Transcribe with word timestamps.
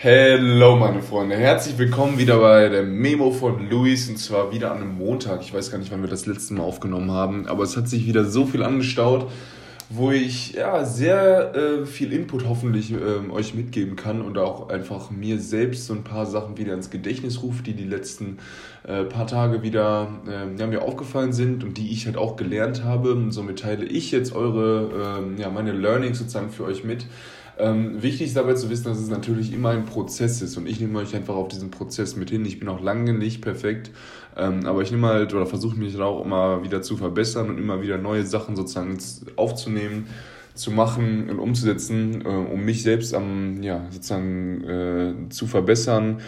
Hello 0.00 0.76
meine 0.76 1.02
Freunde, 1.02 1.34
herzlich 1.34 1.76
willkommen 1.76 2.18
wieder 2.18 2.38
bei 2.38 2.68
der 2.68 2.84
Memo 2.84 3.32
von 3.32 3.68
Luis 3.68 4.08
und 4.08 4.16
zwar 4.16 4.52
wieder 4.52 4.70
an 4.70 4.76
einem 4.76 4.96
Montag. 4.96 5.40
Ich 5.42 5.52
weiß 5.52 5.72
gar 5.72 5.78
nicht, 5.78 5.90
wann 5.90 6.02
wir 6.02 6.08
das 6.08 6.24
letzte 6.24 6.54
Mal 6.54 6.62
aufgenommen 6.62 7.10
haben, 7.10 7.48
aber 7.48 7.64
es 7.64 7.76
hat 7.76 7.88
sich 7.88 8.06
wieder 8.06 8.24
so 8.24 8.46
viel 8.46 8.62
angestaut, 8.62 9.28
wo 9.90 10.12
ich 10.12 10.52
ja 10.52 10.84
sehr 10.84 11.52
äh, 11.52 11.84
viel 11.84 12.12
Input 12.12 12.46
hoffentlich 12.48 12.92
äh, 12.92 13.28
euch 13.32 13.54
mitgeben 13.54 13.96
kann 13.96 14.22
und 14.22 14.38
auch 14.38 14.68
einfach 14.68 15.10
mir 15.10 15.40
selbst 15.40 15.86
so 15.86 15.94
ein 15.94 16.04
paar 16.04 16.26
Sachen 16.26 16.58
wieder 16.58 16.74
ins 16.74 16.90
Gedächtnis 16.90 17.42
rufe, 17.42 17.64
die 17.64 17.74
die 17.74 17.82
letzten 17.82 18.38
äh, 18.86 19.02
paar 19.02 19.26
Tage 19.26 19.64
wieder 19.64 20.20
äh, 20.28 20.60
ja, 20.60 20.68
mir 20.68 20.82
aufgefallen 20.82 21.32
sind 21.32 21.64
und 21.64 21.76
die 21.76 21.90
ich 21.90 22.06
halt 22.06 22.16
auch 22.16 22.36
gelernt 22.36 22.84
habe. 22.84 23.14
Und 23.14 23.32
somit 23.32 23.58
teile 23.58 23.84
ich 23.84 24.12
jetzt 24.12 24.32
eure, 24.32 25.24
äh, 25.36 25.42
ja, 25.42 25.50
meine 25.50 25.72
Learnings 25.72 26.20
sozusagen 26.20 26.50
für 26.50 26.62
euch 26.62 26.84
mit. 26.84 27.06
Ähm, 27.58 28.02
wichtig 28.02 28.28
ist 28.28 28.36
dabei 28.36 28.54
zu 28.54 28.70
wissen, 28.70 28.84
dass 28.84 28.98
es 28.98 29.08
natürlich 29.08 29.52
immer 29.52 29.70
ein 29.70 29.84
Prozess 29.84 30.42
ist 30.42 30.56
und 30.56 30.68
ich 30.68 30.78
nehme 30.78 30.98
euch 31.00 31.14
einfach 31.16 31.34
auf 31.34 31.48
diesen 31.48 31.70
Prozess 31.70 32.14
mit 32.14 32.30
hin. 32.30 32.44
Ich 32.44 32.60
bin 32.60 32.68
auch 32.68 32.80
lange 32.80 33.12
nicht 33.12 33.42
perfekt, 33.42 33.90
ähm, 34.36 34.64
aber 34.64 34.82
ich 34.82 34.92
nehme 34.92 35.08
halt 35.08 35.34
oder 35.34 35.46
versuche 35.46 35.76
mich 35.76 35.98
auch 35.98 36.24
immer 36.24 36.62
wieder 36.62 36.82
zu 36.82 36.96
verbessern 36.96 37.50
und 37.50 37.58
immer 37.58 37.82
wieder 37.82 37.98
neue 37.98 38.24
Sachen 38.24 38.54
sozusagen 38.54 38.96
aufzunehmen, 39.34 40.06
zu 40.54 40.70
machen 40.70 41.28
und 41.30 41.40
umzusetzen, 41.40 42.22
äh, 42.24 42.28
um 42.28 42.64
mich 42.64 42.84
selbst 42.84 43.12
am, 43.12 43.60
ja, 43.62 43.86
sozusagen 43.90 44.64
äh, 44.64 45.28
zu 45.30 45.48
verbessern 45.48 46.20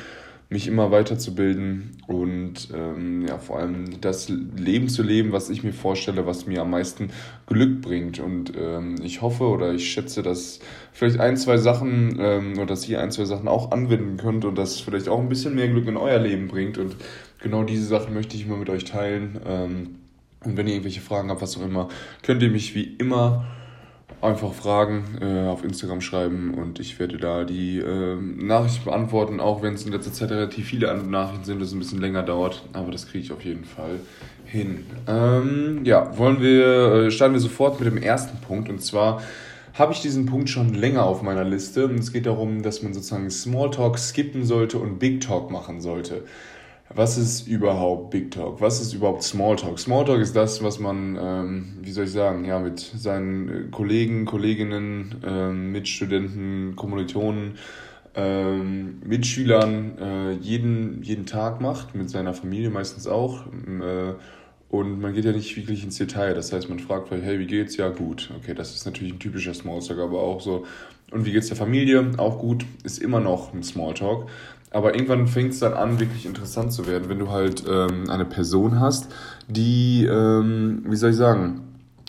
mich 0.51 0.67
immer 0.67 0.91
weiterzubilden 0.91 1.97
und 2.09 2.71
ähm, 2.75 3.25
ja, 3.27 3.39
vor 3.39 3.61
allem 3.61 4.01
das 4.01 4.29
Leben 4.29 4.89
zu 4.89 5.05
leben, 5.05 5.31
was 5.31 5.49
ich 5.49 5.63
mir 5.63 5.73
vorstelle, 5.73 6.27
was 6.27 6.47
mir 6.47 6.61
am 6.63 6.71
meisten 6.71 7.11
Glück 7.47 7.81
bringt. 7.81 8.19
Und 8.19 8.53
ähm, 8.59 8.97
ich 9.01 9.23
hoffe 9.23 9.45
oder 9.45 9.73
ich 9.73 9.93
schätze, 9.93 10.23
dass 10.23 10.59
vielleicht 10.93 11.21
ein, 11.21 11.37
zwei 11.37 11.57
Sachen 11.57 12.19
ähm, 12.21 12.55
oder 12.55 12.67
dass 12.67 12.89
ihr 12.89 13.01
ein, 13.01 13.13
zwei 13.13 13.27
Sachen 13.27 13.47
auch 13.47 13.71
anwenden 13.71 14.17
könnt 14.17 14.45
und 14.45 14.59
das 14.59 14.81
vielleicht 14.81 15.09
auch 15.09 15.21
ein 15.21 15.29
bisschen 15.29 15.55
mehr 15.55 15.69
Glück 15.69 15.87
in 15.87 15.97
euer 15.97 16.19
Leben 16.19 16.49
bringt. 16.49 16.79
Und 16.79 16.97
genau 17.41 17.63
diese 17.63 17.85
Sachen 17.85 18.13
möchte 18.13 18.37
ich 18.37 18.45
immer 18.45 18.57
mit 18.57 18.71
euch 18.71 18.85
teilen. 18.85 19.41
Ähm, 19.47 19.95
und 20.45 20.57
wenn 20.57 20.67
ihr 20.67 20.75
irgendwelche 20.75 21.01
Fragen 21.01 21.31
habt, 21.31 21.43
was 21.43 21.57
auch 21.59 21.65
immer, 21.65 21.89
könnt 22.23 22.43
ihr 22.43 22.51
mich 22.51 22.75
wie 22.75 22.97
immer 22.99 23.47
einfach 24.23 24.53
Fragen 24.53 25.05
äh, 25.21 25.49
auf 25.49 25.65
Instagram 25.65 26.01
schreiben 26.01 26.55
und 26.55 26.79
ich 26.79 26.99
werde 26.99 27.17
da 27.17 27.45
die 27.45 27.79
äh, 27.79 28.17
Nachricht 28.17 28.85
beantworten, 28.85 29.41
auch 29.41 29.63
wenn 29.63 29.75
es 29.75 29.87
in 29.87 29.93
letzter 29.93 30.13
Zeit 30.13 30.31
relativ 30.31 30.67
viele 30.67 30.95
Nachrichten 31.05 31.45
sind, 31.45 31.63
das 31.63 31.73
ein 31.73 31.79
bisschen 31.79 32.01
länger 32.01 32.23
dauert, 32.23 32.63
aber 32.73 32.93
das 32.93 33.07
kriege 33.07 33.25
ich 33.25 33.33
auf 33.33 33.45
jeden 33.45 33.65
Fall 33.65 34.01
hin. 34.45 34.85
Ähm, 35.07 35.81
ja, 35.85 36.17
wollen 36.19 36.41
wir, 36.41 37.07
äh, 37.07 37.11
starten 37.11 37.35
wir 37.35 37.41
sofort 37.41 37.81
mit 37.81 37.91
dem 37.91 38.03
ersten 38.03 38.39
Punkt 38.41 38.69
und 38.69 38.83
zwar 38.83 39.23
habe 39.75 39.93
ich 39.93 40.01
diesen 40.01 40.27
Punkt 40.27 40.51
schon 40.51 40.75
länger 40.75 41.05
auf 41.05 41.23
meiner 41.23 41.45
Liste 41.45 41.87
und 41.87 41.99
es 41.99 42.13
geht 42.13 42.27
darum, 42.27 42.63
dass 42.63 42.83
man 42.83 42.93
sozusagen 42.93 43.31
Smalltalk 43.31 43.99
skippen 43.99 44.45
sollte 44.45 44.79
und 44.79 44.99
Big 44.99 45.23
Talk 45.23 45.51
machen 45.51 45.81
sollte 45.81 46.25
was 46.95 47.19
ist 47.19 47.47
überhaupt 47.47 48.11
Big 48.11 48.33
Talk? 48.33 48.61
Was 48.61 48.81
ist 48.81 48.93
überhaupt 48.95 49.23
Smalltalk? 49.23 49.79
Smalltalk 49.79 50.21
ist 50.21 50.35
das, 50.35 50.63
was 50.63 50.81
man, 50.81 51.17
ähm, 51.21 51.79
wie 51.83 51.93
soll 51.93 52.05
ich 52.05 52.13
sagen, 52.13 52.45
ja, 52.45 52.59
mit 52.59 52.81
seinen 52.81 53.49
äh, 53.49 53.71
Kollegen, 53.71 54.25
Kolleginnen, 54.25 55.15
ähm, 55.25 55.73
Mitstudenten, 55.73 56.75
Kommilitonen, 56.75 57.55
ähm, 58.17 59.01
Mitschülern 59.05 59.99
äh, 59.99 60.33
jeden, 60.33 61.03
jeden 61.05 61.27
Tag 61.27 61.61
macht, 61.61 61.95
mit 61.95 62.11
seiner 62.11 62.35
Familie 62.35 62.71
meistens 62.71 63.07
auch. 63.07 63.47
Äh, 63.47 64.15
und 64.69 65.01
man 65.01 65.15
geht 65.15 65.25
ja 65.25 65.33
nicht 65.33 65.57
wirklich 65.57 65.85
ins 65.85 65.99
Detail. 65.99 66.35
Das 66.35 66.53
heißt, 66.53 66.69
man 66.69 66.81
fragt 66.81 67.09
vielleicht, 67.09 67.25
hey, 67.25 67.39
wie 67.39 67.47
geht's? 67.47 67.77
Ja, 67.77 67.89
gut. 67.89 68.31
Okay, 68.37 68.55
das 68.55 68.75
ist 68.75 68.85
natürlich 68.85 69.13
ein 69.13 69.19
typischer 69.21 69.55
Smalltalk, 69.55 69.99
aber 70.01 70.21
auch 70.21 70.41
so, 70.41 70.67
und 71.11 71.25
wie 71.25 71.33
geht's 71.33 71.49
der 71.49 71.57
Familie? 71.57 72.13
Auch 72.19 72.39
gut, 72.39 72.65
ist 72.85 72.99
immer 72.99 73.21
noch 73.21 73.53
ein 73.53 73.63
Smalltalk. 73.63 74.29
Aber 74.73 74.95
irgendwann 74.95 75.27
fängt 75.27 75.53
es 75.53 75.61
dann 75.61 75.75
an, 75.75 75.99
wirklich 75.99 76.27
interessant 76.27 76.73
zu 76.73 76.87
werden, 76.87 77.09
wenn 77.09 77.19
du 77.19 77.31
halt 77.31 77.65
ähm, 77.69 78.09
eine 78.09 78.25
Person 78.25 78.79
hast, 78.79 79.09
die, 79.49 80.07
ähm, 80.07 80.85
wie 80.87 80.97
soll 80.97 81.11
ich 81.11 81.17
sagen, 81.17 81.63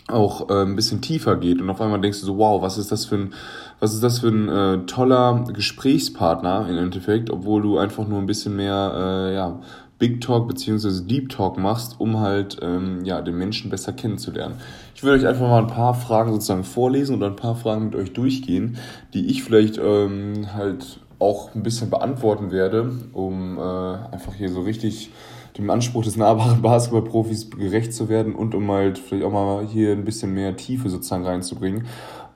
auch 0.08 0.48
äh, 0.48 0.62
ein 0.62 0.76
bisschen 0.76 1.00
tiefer 1.00 1.36
geht 1.36 1.60
und 1.60 1.70
auf 1.70 1.80
einmal 1.80 2.00
denkst 2.00 2.20
du 2.20 2.26
so, 2.26 2.38
wow, 2.38 2.62
was 2.62 2.78
ist 2.78 2.92
das 2.92 3.06
für 3.06 3.16
ein, 3.16 3.34
was 3.80 3.94
ist 3.94 4.02
das 4.02 4.20
für 4.20 4.28
ein 4.28 4.48
äh, 4.48 4.86
toller 4.86 5.44
Gesprächspartner 5.52 6.66
im 6.68 6.78
Endeffekt, 6.78 7.30
obwohl 7.30 7.62
du 7.62 7.78
einfach 7.78 8.06
nur 8.06 8.18
ein 8.18 8.26
bisschen 8.26 8.56
mehr, 8.56 8.92
äh, 8.94 9.34
ja, 9.34 9.60
Big 9.98 10.20
Talk 10.20 10.48
beziehungsweise 10.48 11.04
Deep 11.04 11.28
Talk 11.28 11.58
machst, 11.58 12.00
um 12.00 12.18
halt 12.18 12.58
ähm, 12.60 13.04
ja, 13.04 13.22
den 13.22 13.38
Menschen 13.38 13.70
besser 13.70 13.92
kennenzulernen. 13.92 14.56
Ich 14.96 15.04
würde 15.04 15.20
euch 15.20 15.28
einfach 15.28 15.46
mal 15.46 15.60
ein 15.60 15.68
paar 15.68 15.94
Fragen 15.94 16.32
sozusagen 16.32 16.64
vorlesen 16.64 17.14
oder 17.14 17.28
ein 17.28 17.36
paar 17.36 17.54
Fragen 17.54 17.84
mit 17.84 17.94
euch 17.94 18.12
durchgehen, 18.12 18.78
die 19.14 19.26
ich 19.26 19.44
vielleicht 19.44 19.78
ähm, 19.78 20.48
halt 20.54 20.98
auch 21.22 21.54
ein 21.54 21.62
bisschen 21.62 21.90
beantworten 21.90 22.50
werde, 22.50 22.92
um 23.12 23.58
äh, 23.58 23.60
einfach 23.60 24.34
hier 24.34 24.50
so 24.50 24.60
richtig 24.62 25.10
dem 25.56 25.70
Anspruch 25.70 26.04
des 26.04 26.16
nahbaren 26.16 26.62
Basketballprofis 26.62 27.50
gerecht 27.50 27.92
zu 27.94 28.08
werden 28.08 28.34
und 28.34 28.54
um 28.54 28.70
halt 28.70 28.98
vielleicht 28.98 29.24
auch 29.24 29.32
mal 29.32 29.66
hier 29.66 29.92
ein 29.92 30.04
bisschen 30.04 30.34
mehr 30.34 30.56
Tiefe 30.56 30.88
sozusagen 30.88 31.24
reinzubringen. 31.24 31.86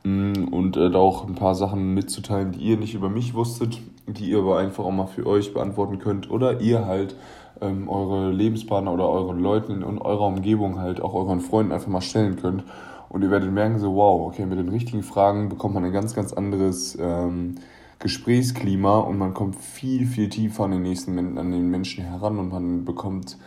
Mm, 0.05 0.49
und 0.53 0.77
äh, 0.77 0.91
da 0.91 0.99
auch 0.99 1.27
ein 1.27 1.35
paar 1.35 1.55
Sachen 1.55 1.95
mitzuteilen, 1.95 2.53
die 2.53 2.61
ihr 2.61 2.77
nicht 2.77 2.95
über 2.95 3.09
mich 3.09 3.35
wusstet, 3.35 3.81
die 4.07 4.31
ihr 4.31 4.39
aber 4.39 4.59
einfach 4.59 4.85
auch 4.85 4.93
mal 4.93 5.07
für 5.07 5.27
euch 5.27 5.53
beantworten 5.53 5.99
könnt 5.99 6.31
oder 6.31 6.61
ihr 6.61 6.87
halt 6.87 7.17
ähm, 7.61 7.89
eure 7.89 8.31
Lebenspartner 8.31 8.93
oder 8.93 9.09
euren 9.09 9.41
Leuten 9.41 9.83
in 9.83 9.99
eurer 9.99 10.27
Umgebung 10.27 10.79
halt 10.79 11.01
auch 11.01 11.15
euren 11.15 11.41
Freunden 11.41 11.73
einfach 11.73 11.89
mal 11.89 12.03
stellen 12.03 12.37
könnt. 12.37 12.65
Und 13.09 13.23
ihr 13.23 13.31
werdet 13.31 13.51
merken 13.51 13.79
so 13.79 13.95
wow, 13.95 14.29
okay, 14.29 14.47
mit 14.47 14.59
den 14.59 14.69
richtigen 14.69 15.03
Fragen 15.03 15.49
bekommt 15.49 15.75
man 15.75 15.85
ein 15.85 15.93
ganz, 15.93 16.15
ganz 16.15 16.33
anderes 16.33 16.97
ähm, 17.01 17.57
Gesprächsklima 17.99 18.99
und 18.99 19.19
man 19.19 19.35
kommt 19.35 19.57
viel, 19.57 20.07
viel 20.07 20.29
tiefer 20.29 20.65
an 20.65 20.73
den 20.73 20.83
nächsten 20.83 21.39
an 21.39 21.51
den 21.51 21.71
Menschen 21.71 22.05
heran 22.05 22.39
und 22.39 22.51
man 22.51 22.85
bekommt, 22.85 23.39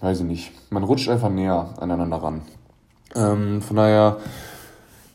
weiß 0.00 0.20
ich 0.20 0.26
nicht, 0.26 0.52
man 0.70 0.82
rutscht 0.82 1.08
einfach 1.08 1.30
näher 1.30 1.74
aneinander 1.78 2.16
ran. 2.16 2.42
Ähm, 3.14 3.60
von 3.60 3.76
daher 3.76 4.18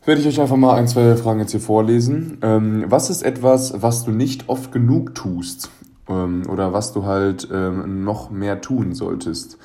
werde 0.05 0.21
ich 0.21 0.27
euch 0.27 0.39
einfach 0.39 0.55
mal 0.55 0.75
ein, 0.75 0.87
zwei 0.87 1.15
Fragen 1.17 1.39
jetzt 1.39 1.51
hier 1.51 1.59
vorlesen. 1.59 2.37
Ähm, 2.41 2.85
was 2.87 3.09
ist 3.09 3.21
etwas, 3.21 3.81
was 3.81 4.05
du 4.05 4.11
nicht 4.11 4.49
oft 4.49 4.71
genug 4.71 5.15
tust? 5.15 5.69
Ähm, 6.07 6.43
oder 6.49 6.73
was 6.73 6.93
du 6.93 7.05
halt 7.05 7.47
ähm, 7.51 8.03
noch 8.03 8.29
mehr 8.29 8.61
tun 8.61 8.93
solltest? 8.93 9.57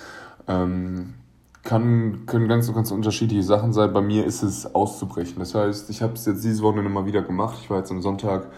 Ähm, 0.49 1.15
kann, 1.63 2.27
können 2.27 2.47
ganz, 2.47 2.73
ganz 2.75 2.91
unterschiedliche 2.91 3.43
Sachen 3.43 3.73
sein. 3.73 3.93
Bei 3.93 4.03
mir 4.03 4.27
ist 4.27 4.43
es 4.43 4.75
auszubrechen. 4.75 5.37
Das 5.39 5.55
heißt, 5.55 5.89
ich 5.89 6.03
habe 6.03 6.13
es 6.13 6.27
jetzt 6.27 6.45
dieses 6.45 6.63
Wochenende 6.63 6.91
mal 6.91 7.07
wieder 7.07 7.23
gemacht. 7.23 7.59
Ich 7.63 7.71
war 7.71 7.79
jetzt 7.79 7.91
am 7.91 8.03
Sonntag 8.03 8.49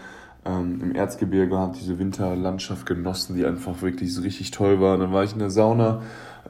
ähm, 0.47 0.79
im 0.81 0.95
Erzgebirge, 0.95 1.57
habe 1.57 1.77
diese 1.77 1.99
Winterlandschaft 1.99 2.85
genossen, 2.85 3.35
die 3.35 3.45
einfach 3.45 3.81
wirklich 3.81 4.13
so 4.13 4.21
richtig 4.21 4.51
toll 4.51 4.79
war. 4.79 4.97
Dann 4.97 5.11
war 5.11 5.23
ich 5.23 5.33
in 5.33 5.39
der 5.39 5.51
Sauna 5.51 6.01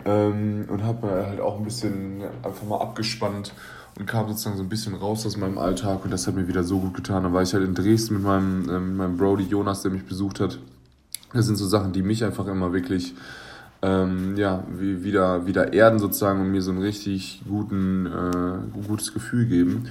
ähm, 0.05 0.65
und 0.69 0.83
habe 0.83 1.07
halt 1.27 1.39
auch 1.39 1.57
ein 1.57 1.63
bisschen 1.63 2.21
einfach 2.43 2.65
mal 2.67 2.79
abgespannt 2.79 3.53
und 3.97 4.05
kam 4.05 4.27
sozusagen 4.27 4.57
so 4.57 4.63
ein 4.63 4.69
bisschen 4.69 4.95
raus 4.95 5.25
aus 5.25 5.37
meinem 5.37 5.57
Alltag 5.57 6.05
und 6.05 6.11
das 6.11 6.27
hat 6.27 6.35
mir 6.35 6.47
wieder 6.47 6.63
so 6.63 6.79
gut 6.79 6.93
getan. 6.93 7.23
Dann 7.23 7.33
war 7.33 7.41
ich 7.41 7.53
halt 7.53 7.63
in 7.63 7.73
Dresden 7.73 8.15
mit 8.15 8.23
meinem, 8.23 8.69
äh, 8.69 8.79
mit 8.79 8.97
meinem 8.97 9.17
Brody 9.17 9.45
Jonas, 9.45 9.81
der 9.81 9.91
mich 9.91 10.05
besucht 10.05 10.39
hat. 10.39 10.59
Das 11.33 11.45
sind 11.45 11.55
so 11.55 11.67
Sachen, 11.67 11.93
die 11.93 12.03
mich 12.03 12.23
einfach 12.23 12.47
immer 12.47 12.71
wirklich 12.73 13.15
ähm, 13.81 14.35
ja, 14.37 14.63
wie, 14.75 15.03
wieder, 15.03 15.45
wieder 15.45 15.73
erden 15.73 15.99
sozusagen 15.99 16.41
und 16.41 16.51
mir 16.51 16.61
so 16.61 16.71
ein 16.71 16.79
richtig 16.79 17.41
guten, 17.47 18.05
äh, 18.05 18.87
gutes 18.87 19.13
Gefühl 19.13 19.45
geben. 19.45 19.85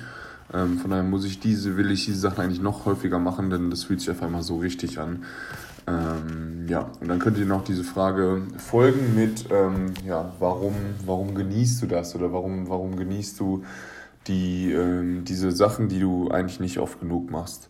Ähm, 0.53 0.79
von 0.79 0.91
daher 0.91 1.05
muss 1.05 1.25
ich 1.25 1.41
diese, 1.41 1.77
will 1.77 1.91
ich 1.91 2.05
diese 2.05 2.19
Sachen 2.19 2.43
eigentlich 2.43 2.61
noch 2.61 2.87
häufiger 2.87 3.19
machen, 3.19 3.51
denn 3.51 3.71
das 3.71 3.85
fühlt 3.85 4.01
sich 4.01 4.11
einfach 4.11 4.27
immer 4.27 4.43
so 4.43 4.59
richtig 4.59 4.99
an. 4.99 5.25
Ähm, 5.89 6.67
ja, 6.69 6.91
und 7.01 7.09
dann 7.09 7.19
könnt 7.19 7.39
ihr 7.39 7.47
noch 7.47 7.65
diese 7.65 7.85
Frage 7.85 8.43
folgen 8.59 9.15
mit, 9.15 9.47
ähm, 9.51 9.95
ja, 10.07 10.33
warum, 10.41 10.75
warum 11.05 11.35
genießt 11.35 11.83
du 11.83 11.87
das 11.87 12.15
oder 12.17 12.33
warum, 12.33 12.69
warum 12.69 12.97
genießt 12.97 13.39
du 13.39 13.65
die, 14.27 14.73
ähm, 14.73 15.25
diese 15.25 15.53
Sachen, 15.53 15.89
die 15.89 16.01
du 16.01 16.29
eigentlich 16.31 16.59
nicht 16.59 16.79
oft 16.79 17.01
genug 17.01 17.31
machst. 17.31 17.69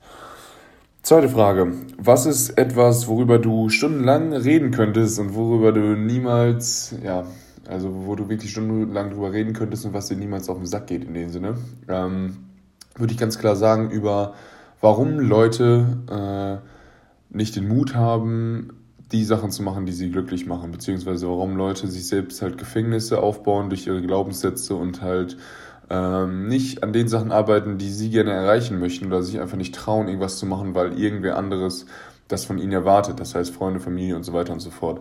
Zweite 1.03 1.28
Frage. 1.28 1.72
Was 1.98 2.26
ist 2.26 2.58
etwas, 2.58 3.06
worüber 3.06 3.38
du 3.38 3.69
stundenlang 3.69 4.32
reden 4.32 4.70
könntest 4.70 5.19
und 5.20 5.34
worüber 5.34 5.73
du 5.73 5.96
niemals, 5.96 6.94
ja, 7.05 7.25
also 7.69 8.06
wo 8.06 8.14
du 8.17 8.28
wirklich 8.28 8.50
stundenlang 8.50 9.11
drüber 9.11 9.32
reden 9.32 9.52
könntest 9.52 9.84
und 9.84 9.93
was 9.93 10.08
dir 10.08 10.17
niemals 10.17 10.49
auf 10.49 10.56
den 10.56 10.67
Sack 10.67 10.87
geht 10.87 11.05
in 11.05 11.14
dem 11.14 11.28
Sinne? 11.28 11.58
Ähm, 11.88 12.45
würde 12.96 13.12
ich 13.12 13.19
ganz 13.19 13.38
klar 13.38 13.56
sagen, 13.56 13.90
über 13.90 14.34
warum 14.81 15.19
Leute 15.19 15.87
äh, 16.10 17.37
nicht 17.37 17.56
den 17.56 17.69
Mut 17.69 17.94
haben, 17.94 18.70
die 19.12 19.25
Sachen 19.25 19.50
zu 19.50 19.62
machen, 19.62 19.87
die 19.87 19.93
sie 19.93 20.10
glücklich 20.10 20.46
machen, 20.46 20.72
beziehungsweise 20.72 21.28
warum 21.28 21.56
Leute 21.56 21.87
sich 21.87 22.06
selbst 22.08 22.43
halt 22.43 22.58
Gefängnisse 22.58 23.22
aufbauen 23.22 23.69
durch 23.69 23.87
ihre 23.87 24.02
Glaubenssätze 24.02 24.75
und 24.75 25.00
halt 25.00 25.37
ähm, 25.90 26.48
nicht 26.48 26.82
an 26.82 26.93
den 26.93 27.06
Sachen 27.06 27.31
arbeiten, 27.31 27.78
die 27.78 27.90
sie 27.90 28.10
gerne 28.10 28.32
erreichen 28.32 28.81
möchten 28.81 29.06
oder 29.06 29.22
sich 29.22 29.40
einfach 29.40 29.56
nicht 29.56 29.75
trauen, 29.75 30.08
irgendwas 30.08 30.38
zu 30.38 30.46
machen, 30.46 30.75
weil 30.75 30.99
irgendwer 30.99 31.37
anderes 31.37 31.87
das 32.26 32.44
von 32.44 32.58
ihnen 32.58 32.72
erwartet, 32.72 33.20
das 33.20 33.37
heißt 33.37 33.54
Freunde, 33.54 33.78
Familie 33.78 34.16
und 34.16 34.25
so 34.25 34.32
weiter 34.32 34.52
und 34.52 34.60
so 34.60 34.70
fort 34.70 35.00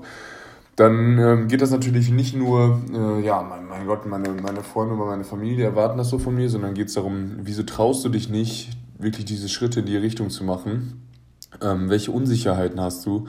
dann 0.75 1.17
ähm, 1.17 1.47
geht 1.47 1.61
das 1.61 1.71
natürlich 1.71 2.11
nicht 2.11 2.35
nur, 2.35 2.81
äh, 2.93 3.25
ja, 3.25 3.41
mein, 3.43 3.67
mein 3.67 3.85
Gott, 3.87 4.05
meine, 4.05 4.29
meine 4.41 4.61
Freunde 4.63 4.95
oder 4.95 5.05
meine 5.05 5.23
Familie 5.23 5.65
erwarten 5.65 5.97
das 5.97 6.09
so 6.09 6.19
von 6.19 6.35
mir, 6.35 6.49
sondern 6.49 6.73
geht 6.73 6.87
es 6.89 6.95
darum, 6.95 7.37
wieso 7.43 7.63
traust 7.63 8.03
du 8.05 8.09
dich 8.09 8.29
nicht, 8.29 8.71
wirklich 8.99 9.25
diese 9.25 9.49
Schritte 9.49 9.81
in 9.81 9.85
die 9.85 9.97
Richtung 9.97 10.29
zu 10.29 10.43
machen, 10.43 11.01
Ähm, 11.61 11.89
welche 11.89 12.11
Unsicherheiten 12.11 12.81
hast 12.81 13.05
du? 13.05 13.27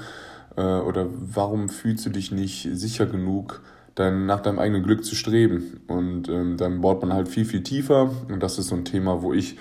Äh, 0.56 0.62
oder 0.62 1.06
warum 1.12 1.68
fühlst 1.68 2.06
du 2.06 2.10
dich 2.10 2.32
nicht 2.32 2.68
sicher 2.72 3.06
genug, 3.06 3.62
dein, 3.94 4.26
nach 4.26 4.40
deinem 4.40 4.58
eigenen 4.58 4.82
Glück 4.82 5.04
zu 5.04 5.14
streben? 5.14 5.80
Und 5.86 6.28
ähm, 6.28 6.56
dann 6.56 6.80
bohrt 6.80 7.02
man 7.02 7.12
halt 7.12 7.28
viel, 7.28 7.44
viel 7.44 7.62
tiefer. 7.62 8.10
Und 8.28 8.42
das 8.42 8.58
ist 8.58 8.68
so 8.68 8.74
ein 8.76 8.84
Thema, 8.84 9.22
wo 9.22 9.32
ich 9.32 9.58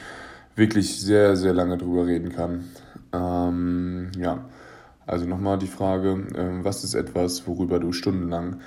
wirklich 0.56 1.00
sehr, 1.02 1.36
sehr 1.36 1.54
lange 1.54 1.78
drüber 1.78 2.06
reden 2.08 2.30
kann. 2.32 2.66
Ähm, 3.14 4.12
ja, 4.18 4.46
also 5.08 5.26
nochmal 5.26 5.58
die 5.58 5.68
Frage, 5.68 6.12
äh, 6.36 6.64
was 6.64 6.84
ist 6.84 6.94
etwas, 6.94 7.48
worüber 7.48 7.80
du 7.80 7.92
stundenlang 7.92 8.58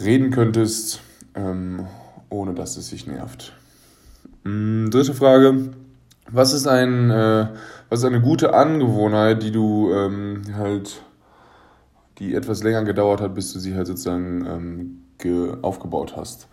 reden 0.00 0.30
könntest, 0.30 1.00
ähm, 1.34 1.86
ohne 2.30 2.54
dass 2.54 2.76
es 2.76 2.88
sich 2.88 3.06
nervt? 3.06 3.52
Mhm, 4.44 4.90
dritte 4.90 5.14
Frage, 5.14 5.70
was 6.30 6.52
ist, 6.52 6.66
ein, 6.66 7.10
äh, 7.10 7.48
was 7.88 8.00
ist 8.00 8.04
eine 8.04 8.20
gute 8.20 8.54
Angewohnheit, 8.54 9.42
die 9.42 9.52
du 9.52 9.92
ähm, 9.92 10.42
halt, 10.54 11.02
die 12.18 12.34
etwas 12.34 12.62
länger 12.62 12.84
gedauert 12.84 13.20
hat, 13.20 13.34
bis 13.34 13.52
du 13.52 13.58
sie 13.58 13.74
halt 13.74 13.86
sozusagen 13.86 14.46
ähm, 14.46 15.62
aufgebaut 15.62 16.14
hast? 16.16 16.48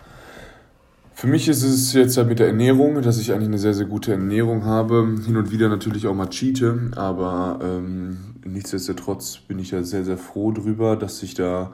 Für 1.15 1.27
mich 1.27 1.47
ist 1.47 1.63
es 1.63 1.93
jetzt 1.93 2.17
halt 2.17 2.27
mit 2.27 2.39
der 2.39 2.47
Ernährung, 2.47 3.01
dass 3.01 3.19
ich 3.19 3.31
eigentlich 3.31 3.47
eine 3.47 3.59
sehr, 3.59 3.73
sehr 3.73 3.85
gute 3.85 4.11
Ernährung 4.11 4.65
habe. 4.65 5.15
Hin 5.25 5.37
und 5.37 5.51
wieder 5.51 5.69
natürlich 5.69 6.07
auch 6.07 6.15
mal 6.15 6.27
cheate, 6.27 6.91
aber 6.95 7.59
ähm, 7.61 8.32
nichtsdestotrotz 8.45 9.39
bin 9.47 9.59
ich 9.59 9.71
ja 9.71 9.83
sehr, 9.83 10.03
sehr 10.03 10.17
froh 10.17 10.51
drüber, 10.51 10.95
dass 10.95 11.21
ich 11.23 11.33
da 11.33 11.73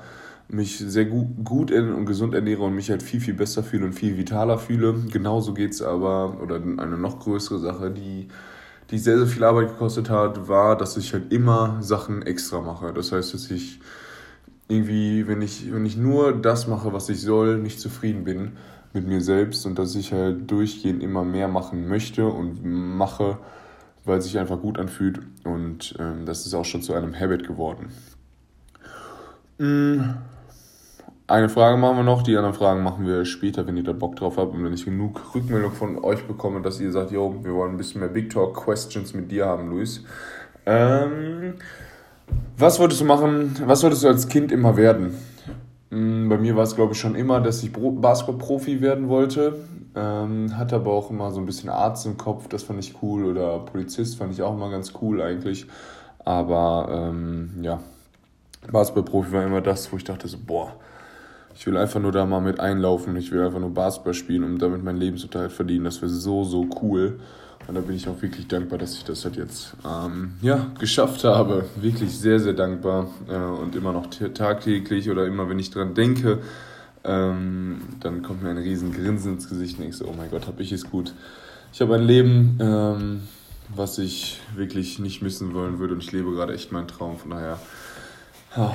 mich 0.49 0.79
sehr 0.79 1.05
gut, 1.05 1.27
gut 1.43 1.71
und 1.71 2.05
gesund 2.05 2.33
ernähre 2.33 2.63
und 2.63 2.73
mich 2.73 2.89
halt 2.89 3.03
viel, 3.03 3.21
viel 3.21 3.35
besser 3.35 3.63
fühle 3.63 3.85
und 3.85 3.93
viel 3.93 4.17
vitaler 4.17 4.57
fühle. 4.57 4.95
Genauso 5.11 5.53
geht 5.53 5.73
es 5.73 5.81
aber, 5.81 6.41
oder 6.41 6.55
eine 6.55 6.97
noch 6.97 7.19
größere 7.19 7.59
Sache, 7.59 7.91
die, 7.91 8.27
die 8.89 8.97
sehr, 8.97 9.17
sehr 9.19 9.27
viel 9.27 9.43
Arbeit 9.43 9.69
gekostet 9.69 10.09
hat, 10.09 10.47
war, 10.47 10.75
dass 10.75 10.97
ich 10.97 11.13
halt 11.13 11.31
immer 11.31 11.77
Sachen 11.81 12.23
extra 12.23 12.61
mache. 12.61 12.93
Das 12.93 13.11
heißt, 13.11 13.33
dass 13.33 13.51
ich 13.51 13.79
irgendwie, 14.67 15.27
wenn 15.27 15.41
ich, 15.41 15.71
wenn 15.71 15.85
ich 15.85 15.97
nur 15.97 16.33
das 16.33 16.67
mache, 16.67 16.93
was 16.93 17.09
ich 17.09 17.21
soll, 17.21 17.57
nicht 17.59 17.79
zufrieden 17.79 18.23
bin 18.23 18.53
mit 18.93 19.07
mir 19.07 19.21
selbst 19.21 19.65
und 19.67 19.77
dass 19.77 19.95
ich 19.95 20.13
halt 20.13 20.49
durchgehend 20.49 21.03
immer 21.03 21.23
mehr 21.23 21.47
machen 21.47 21.87
möchte 21.87 22.25
und 22.25 22.63
mache, 22.63 23.37
weil 24.05 24.19
es 24.19 24.25
sich 24.25 24.37
einfach 24.37 24.59
gut 24.59 24.79
anfühlt. 24.79 25.19
Und 25.43 25.95
ähm, 25.99 26.25
das 26.25 26.45
ist 26.45 26.53
auch 26.53 26.65
schon 26.65 26.81
zu 26.81 26.93
einem 26.93 27.17
Habit 27.17 27.47
geworden. 27.47 27.89
Mm. 29.57 29.99
Eine 31.27 31.47
Frage 31.47 31.77
machen 31.77 31.97
wir 31.97 32.03
noch, 32.03 32.23
die 32.23 32.35
anderen 32.35 32.55
Fragen 32.55 32.81
machen 32.81 33.05
wir 33.05 33.23
später, 33.23 33.67
wenn 33.67 33.77
ihr 33.77 33.83
da 33.83 33.91
Bock 33.91 34.15
drauf 34.15 34.37
habt 34.37 34.55
und 34.55 34.63
wenn 34.63 34.73
ich 34.73 34.85
genug 34.85 35.35
Rückmeldung 35.35 35.73
von 35.73 36.03
euch 36.03 36.23
bekomme, 36.23 36.61
dass 36.61 36.79
ihr 36.79 36.91
sagt, 36.91 37.11
yo, 37.11 37.43
wir 37.43 37.53
wollen 37.53 37.73
ein 37.73 37.77
bisschen 37.77 38.01
mehr 38.01 38.09
Big 38.09 38.31
Talk 38.31 38.55
Questions 38.55 39.13
mit 39.13 39.31
dir 39.31 39.45
haben, 39.45 39.69
Luis. 39.69 40.03
Ähm, 40.65 41.53
was 42.57 42.79
wolltest 42.79 43.01
du 43.01 43.05
machen? 43.05 43.55
Was 43.65 43.83
wolltest 43.83 44.03
du 44.03 44.07
als 44.07 44.27
Kind 44.27 44.51
immer 44.51 44.75
werden? 44.75 45.13
Mm, 45.89 46.29
bei 46.29 46.37
mir 46.37 46.55
war 46.55 46.63
es, 46.63 46.75
glaube 46.75 46.93
ich, 46.93 46.99
schon 46.99 47.15
immer, 47.15 47.41
dass 47.41 47.63
ich 47.63 47.71
Basketballprofi 47.73 48.81
werden 48.81 49.09
wollte. 49.09 49.55
Ähm, 49.95 50.55
hatte 50.57 50.75
aber 50.75 50.91
auch 50.91 51.09
immer 51.09 51.31
so 51.31 51.39
ein 51.39 51.45
bisschen 51.45 51.69
Arzt 51.69 52.05
im 52.05 52.17
Kopf, 52.17 52.47
das 52.47 52.63
fand 52.63 52.79
ich 52.79 53.01
cool. 53.01 53.25
Oder 53.25 53.59
Polizist 53.59 54.17
fand 54.17 54.33
ich 54.33 54.41
auch 54.41 54.53
immer 54.53 54.69
ganz 54.69 54.93
cool 55.01 55.21
eigentlich. 55.21 55.65
Aber 56.25 56.89
ähm, 56.91 57.51
ja, 57.61 57.79
Basketballprofi 58.71 59.31
war 59.31 59.43
immer 59.43 59.61
das, 59.61 59.91
wo 59.91 59.97
ich 59.97 60.03
dachte 60.03 60.27
so, 60.27 60.37
boah, 60.45 60.73
ich 61.55 61.65
will 61.65 61.75
einfach 61.75 61.99
nur 61.99 62.11
da 62.11 62.25
mal 62.25 62.39
mit 62.39 62.59
einlaufen, 62.59 63.15
ich 63.17 63.31
will 63.31 63.43
einfach 63.45 63.59
nur 63.59 63.73
Basketball 63.73 64.13
spielen 64.13 64.43
und 64.43 64.61
damit 64.61 64.83
mein 64.83 64.97
Lebensunterhalt 64.97 65.51
verdienen. 65.51 65.85
Das 65.85 66.01
wäre 66.01 66.09
so, 66.09 66.43
so 66.43 66.67
cool. 66.81 67.19
Und 67.69 67.75
da 67.75 67.81
bin 67.81 67.95
ich 67.95 68.07
auch 68.07 68.19
wirklich 68.19 68.47
dankbar, 68.47 68.79
dass 68.79 68.95
ich 68.95 69.03
das 69.03 69.23
halt 69.25 69.35
jetzt 69.35 69.75
ähm, 69.85 70.33
ja, 70.41 70.71
geschafft 70.79 71.23
habe. 71.23 71.65
Wirklich 71.75 72.17
sehr, 72.17 72.39
sehr 72.39 72.53
dankbar 72.53 73.11
äh, 73.29 73.35
und 73.35 73.75
immer 73.75 73.93
noch 73.93 74.07
tagtäglich 74.07 75.07
oder 75.11 75.27
immer, 75.27 75.47
wenn 75.49 75.59
ich 75.59 75.69
dran 75.69 75.93
denke, 75.93 76.39
ähm, 77.03 77.81
dann 77.99 78.23
kommt 78.23 78.41
mir 78.41 78.49
ein 78.49 78.57
riesen 78.57 78.91
Grinsen 78.91 79.33
ins 79.33 79.47
Gesicht 79.47 79.77
und 79.77 79.85
ich 79.85 79.97
so, 79.97 80.05
oh 80.07 80.15
mein 80.17 80.31
Gott, 80.31 80.47
habe 80.47 80.63
ich 80.63 80.71
es 80.71 80.89
gut. 80.89 81.13
Ich 81.71 81.79
habe 81.79 81.93
ein 81.93 82.01
Leben, 82.01 82.57
ähm, 82.59 83.21
was 83.75 83.99
ich 83.99 84.41
wirklich 84.55 84.97
nicht 84.97 85.21
missen 85.21 85.53
wollen 85.53 85.77
würde 85.77 85.93
und 85.93 86.01
ich 86.01 86.11
lebe 86.11 86.31
gerade 86.31 86.55
echt 86.55 86.71
meinen 86.71 86.87
Traum. 86.87 87.19
Von 87.19 87.29
daher, 87.29 87.59
ja, 88.57 88.73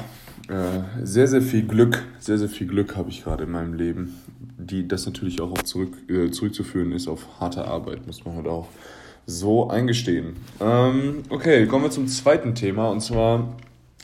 äh, 0.48 1.04
sehr, 1.04 1.26
sehr 1.26 1.42
viel 1.42 1.66
Glück, 1.66 2.02
sehr, 2.18 2.38
sehr 2.38 2.48
viel 2.48 2.66
Glück 2.66 2.96
habe 2.96 3.10
ich 3.10 3.24
gerade 3.24 3.44
in 3.44 3.50
meinem 3.50 3.74
Leben. 3.74 4.14
Die, 4.56 4.86
das 4.86 5.06
natürlich 5.06 5.40
auch 5.40 5.52
zurück, 5.62 5.94
äh, 6.08 6.30
zurückzuführen 6.30 6.92
ist 6.92 7.08
auf 7.08 7.40
harte 7.40 7.66
Arbeit, 7.66 8.06
muss 8.06 8.24
man 8.24 8.36
halt 8.36 8.46
auch 8.46 8.68
so 9.26 9.68
eingestehen. 9.68 10.36
Ähm, 10.60 11.22
okay, 11.28 11.66
kommen 11.66 11.84
wir 11.84 11.90
zum 11.90 12.06
zweiten 12.08 12.54
Thema. 12.54 12.90
Und 12.90 13.00
zwar 13.00 13.56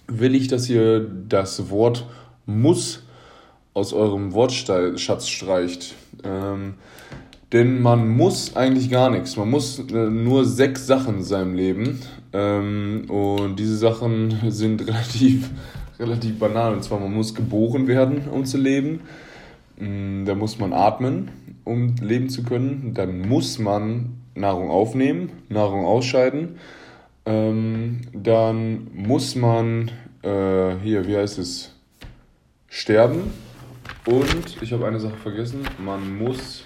will 0.06 0.35
ich, 0.35 0.49
dass 0.49 0.69
ihr 0.69 1.00
das 1.29 1.71
Wort 1.71 2.06
muss 2.47 3.03
aus 3.75 3.93
eurem 3.93 4.33
Wortschatz 4.33 5.29
streicht. 5.29 5.94
Ähm, 6.25 6.75
denn 7.53 7.83
man 7.83 8.09
muss 8.09 8.56
eigentlich 8.56 8.91
gar 8.91 9.11
nichts. 9.11 9.37
Man 9.37 9.50
muss 9.50 9.79
äh, 9.79 10.11
nur 10.11 10.44
sechs 10.44 10.87
Sachen 10.87 11.17
in 11.17 11.25
seinem 11.25 11.55
Leben. 11.55 12.00
Ähm, 12.33 13.06
und 13.09 13.56
diese 13.56 13.76
Sachen 13.76 14.50
sind 14.50 14.81
relativ 14.87 15.50
relativ 16.00 16.38
banal. 16.38 16.73
Und 16.73 16.82
zwar, 16.82 16.99
man 16.99 17.12
muss 17.12 17.35
geboren 17.35 17.87
werden, 17.87 18.29
um 18.29 18.44
zu 18.44 18.58
leben. 18.58 19.00
Mm, 19.79 20.25
da 20.25 20.35
muss 20.35 20.58
man 20.58 20.73
atmen, 20.73 21.31
um 21.64 21.94
leben 22.00 22.29
zu 22.29 22.43
können. 22.43 22.94
Dann 22.94 23.29
muss 23.29 23.58
man 23.58 24.17
Nahrung 24.35 24.70
aufnehmen, 24.70 25.31
Nahrung 25.49 25.85
ausscheiden. 25.85 26.56
Ähm, 27.26 28.00
dann 28.12 28.88
muss 28.94 29.37
man, 29.37 29.91
äh, 30.23 30.76
hier, 30.82 31.06
wie 31.06 31.17
heißt 31.17 31.38
es, 31.38 31.75
sterben. 32.69 33.31
Und 34.06 34.62
ich 34.62 34.73
habe 34.73 34.87
eine 34.87 34.99
Sache 34.99 35.17
vergessen, 35.17 35.61
man 35.85 36.19
muss 36.19 36.64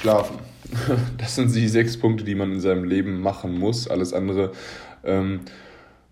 schlafen. 0.00 0.38
Das 1.18 1.34
sind 1.34 1.54
die 1.54 1.68
sechs 1.68 1.98
Punkte, 1.98 2.24
die 2.24 2.34
man 2.34 2.52
in 2.52 2.60
seinem 2.60 2.84
Leben 2.84 3.20
machen 3.20 3.58
muss. 3.58 3.88
Alles 3.88 4.14
andere 4.14 4.52
ähm, 5.04 5.40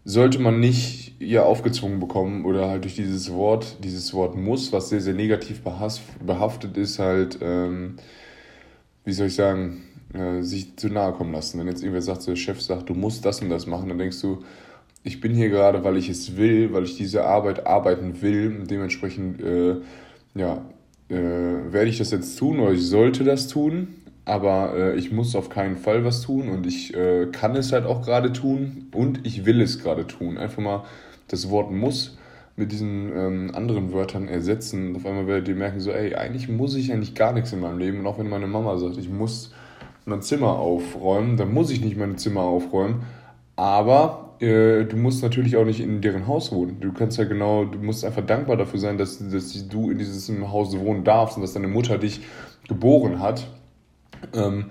sollte 0.04 0.38
man 0.38 0.60
nicht 0.60 1.14
ja 1.20 1.42
aufgezwungen 1.42 2.00
bekommen 2.00 2.44
oder 2.44 2.68
halt 2.68 2.84
durch 2.84 2.96
dieses 2.96 3.32
Wort, 3.32 3.76
dieses 3.84 4.12
Wort 4.14 4.36
muss, 4.36 4.72
was 4.72 4.88
sehr, 4.88 5.00
sehr 5.00 5.14
negativ 5.14 5.60
behaftet 5.60 6.76
ist, 6.76 6.98
halt, 6.98 7.38
ähm, 7.42 7.96
wie 9.04 9.12
soll 9.12 9.26
ich 9.26 9.34
sagen, 9.34 9.82
äh, 10.14 10.42
sich 10.42 10.76
zu 10.76 10.88
nahe 10.88 11.12
kommen 11.12 11.32
lassen. 11.32 11.58
Wenn 11.58 11.68
jetzt 11.68 11.82
irgendwer 11.82 12.02
sagt, 12.02 12.26
der 12.26 12.36
Chef 12.36 12.60
sagt, 12.60 12.88
du 12.88 12.94
musst 12.94 13.24
das 13.24 13.42
und 13.42 13.50
das 13.50 13.66
machen, 13.66 13.88
dann 13.88 13.98
denkst 13.98 14.20
du, 14.20 14.42
ich 15.02 15.20
bin 15.20 15.34
hier 15.34 15.48
gerade, 15.48 15.84
weil 15.84 15.96
ich 15.96 16.08
es 16.08 16.36
will, 16.36 16.72
weil 16.72 16.84
ich 16.84 16.96
diese 16.96 17.24
Arbeit 17.24 17.66
arbeiten 17.66 18.20
will 18.22 18.56
und 18.60 18.70
dementsprechend, 18.70 19.40
äh, 19.40 19.76
ja, 20.34 20.64
äh, 21.08 21.72
werde 21.72 21.88
ich 21.88 21.98
das 21.98 22.10
jetzt 22.10 22.38
tun 22.38 22.60
oder 22.60 22.72
ich 22.72 22.86
sollte 22.86 23.24
das 23.24 23.48
tun 23.48 23.99
aber 24.24 24.74
äh, 24.76 24.96
ich 24.96 25.12
muss 25.12 25.34
auf 25.34 25.48
keinen 25.48 25.76
Fall 25.76 26.04
was 26.04 26.22
tun 26.22 26.48
und 26.48 26.66
ich 26.66 26.94
äh, 26.94 27.26
kann 27.26 27.56
es 27.56 27.72
halt 27.72 27.86
auch 27.86 28.02
gerade 28.02 28.32
tun 28.32 28.88
und 28.92 29.26
ich 29.26 29.46
will 29.46 29.60
es 29.60 29.82
gerade 29.82 30.06
tun. 30.06 30.38
Einfach 30.38 30.62
mal 30.62 30.84
das 31.28 31.50
Wort 31.50 31.70
muss 31.70 32.18
mit 32.56 32.72
diesen 32.72 33.10
ähm, 33.16 33.50
anderen 33.54 33.92
Wörtern 33.92 34.28
ersetzen. 34.28 34.94
Auf 34.94 35.06
einmal 35.06 35.26
werdet 35.26 35.48
ihr 35.48 35.54
merken, 35.54 35.80
so, 35.80 35.90
ey, 35.90 36.14
eigentlich 36.14 36.48
muss 36.48 36.74
ich 36.74 36.92
eigentlich 36.92 37.14
gar 37.14 37.32
nichts 37.32 37.52
in 37.52 37.60
meinem 37.60 37.78
Leben. 37.78 38.00
Und 38.00 38.06
auch 38.06 38.18
wenn 38.18 38.28
meine 38.28 38.46
Mama 38.46 38.76
sagt, 38.76 38.98
ich 38.98 39.08
muss 39.08 39.52
mein 40.04 40.22
Zimmer 40.22 40.58
aufräumen, 40.58 41.36
dann 41.36 41.54
muss 41.54 41.70
ich 41.70 41.80
nicht 41.80 41.96
mein 41.96 42.18
Zimmer 42.18 42.42
aufräumen. 42.42 43.02
Aber 43.56 44.34
äh, 44.40 44.84
du 44.84 44.96
musst 44.96 45.22
natürlich 45.22 45.56
auch 45.56 45.64
nicht 45.64 45.80
in 45.80 46.00
deren 46.00 46.26
Haus 46.26 46.52
wohnen. 46.52 46.80
Du 46.80 46.92
kannst 46.92 47.18
ja 47.18 47.24
genau, 47.24 47.64
du 47.64 47.78
musst 47.78 48.04
einfach 48.04 48.24
dankbar 48.24 48.56
dafür 48.56 48.80
sein, 48.80 48.98
dass, 48.98 49.18
dass 49.18 49.68
du 49.68 49.90
in 49.90 49.98
diesem 49.98 50.50
Haus 50.52 50.76
wohnen 50.78 51.04
darfst 51.04 51.36
und 51.36 51.42
dass 51.42 51.54
deine 51.54 51.68
Mutter 51.68 51.96
dich 51.98 52.20
geboren 52.68 53.20
hat 53.20 53.46
ähm, 54.34 54.66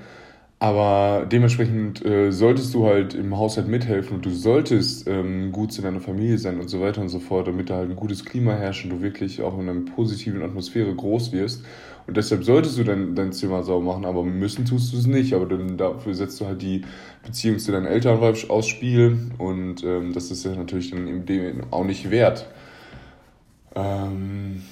aber 0.62 1.26
dementsprechend 1.26 2.06
äh, 2.06 2.32
solltest 2.32 2.74
du 2.74 2.86
halt 2.86 3.14
im 3.14 3.38
Haushalt 3.38 3.70
mithelfen 3.70 4.18
und 4.18 4.26
du 4.26 4.30
solltest 4.30 5.08
ähm, 5.08 5.54
gut 5.54 5.72
zu 5.72 5.82
deiner 5.82 6.02
Familie 6.02 6.38
sein 6.38 6.60
und 6.60 6.68
so 6.68 6.82
weiter 6.82 7.00
und 7.00 7.08
so 7.08 7.20
fort, 7.20 7.48
damit 7.48 7.70
da 7.70 7.78
halt 7.78 7.90
ein 7.90 7.96
gutes 7.96 8.26
Klima 8.26 8.52
herrscht 8.52 8.84
und 8.84 8.90
du 8.90 9.02
wirklich 9.02 9.42
auch 9.42 9.58
in 9.58 9.70
einer 9.70 9.80
positiven 9.96 10.44
Atmosphäre 10.44 10.94
groß 10.94 11.32
wirst. 11.32 11.64
Und 12.08 12.18
deshalb 12.18 12.44
solltest 12.44 12.78
du 12.78 12.84
dein, 12.84 13.16
dein 13.16 13.32
Zimmer 13.32 13.64
sauber 13.64 13.94
machen, 13.94 14.04
aber 14.04 14.26
müssen 14.26 14.66
tust 14.66 14.92
du 14.92 14.98
es 14.98 15.08
nicht. 15.08 15.34
Aber 15.34 15.46
dann 15.46 15.78
dafür 15.78 16.14
setzt 16.14 16.42
du 16.42 16.46
halt 16.46 16.62
die 16.62 16.82
Beziehung 17.24 17.60
zu 17.60 17.72
deinen 17.72 17.86
Eltern 17.86 18.20
aufs 18.50 18.68
Spiel 18.68 19.18
und 19.38 19.84
ähm, 19.86 20.12
das 20.12 20.30
ist 20.30 20.44
ja 20.44 20.56
natürlich 20.56 20.92
dann 20.92 21.26
dem 21.26 21.62
auch 21.72 21.86
nicht 21.86 22.12
wert. 22.12 22.48
Ähm, 23.76 24.64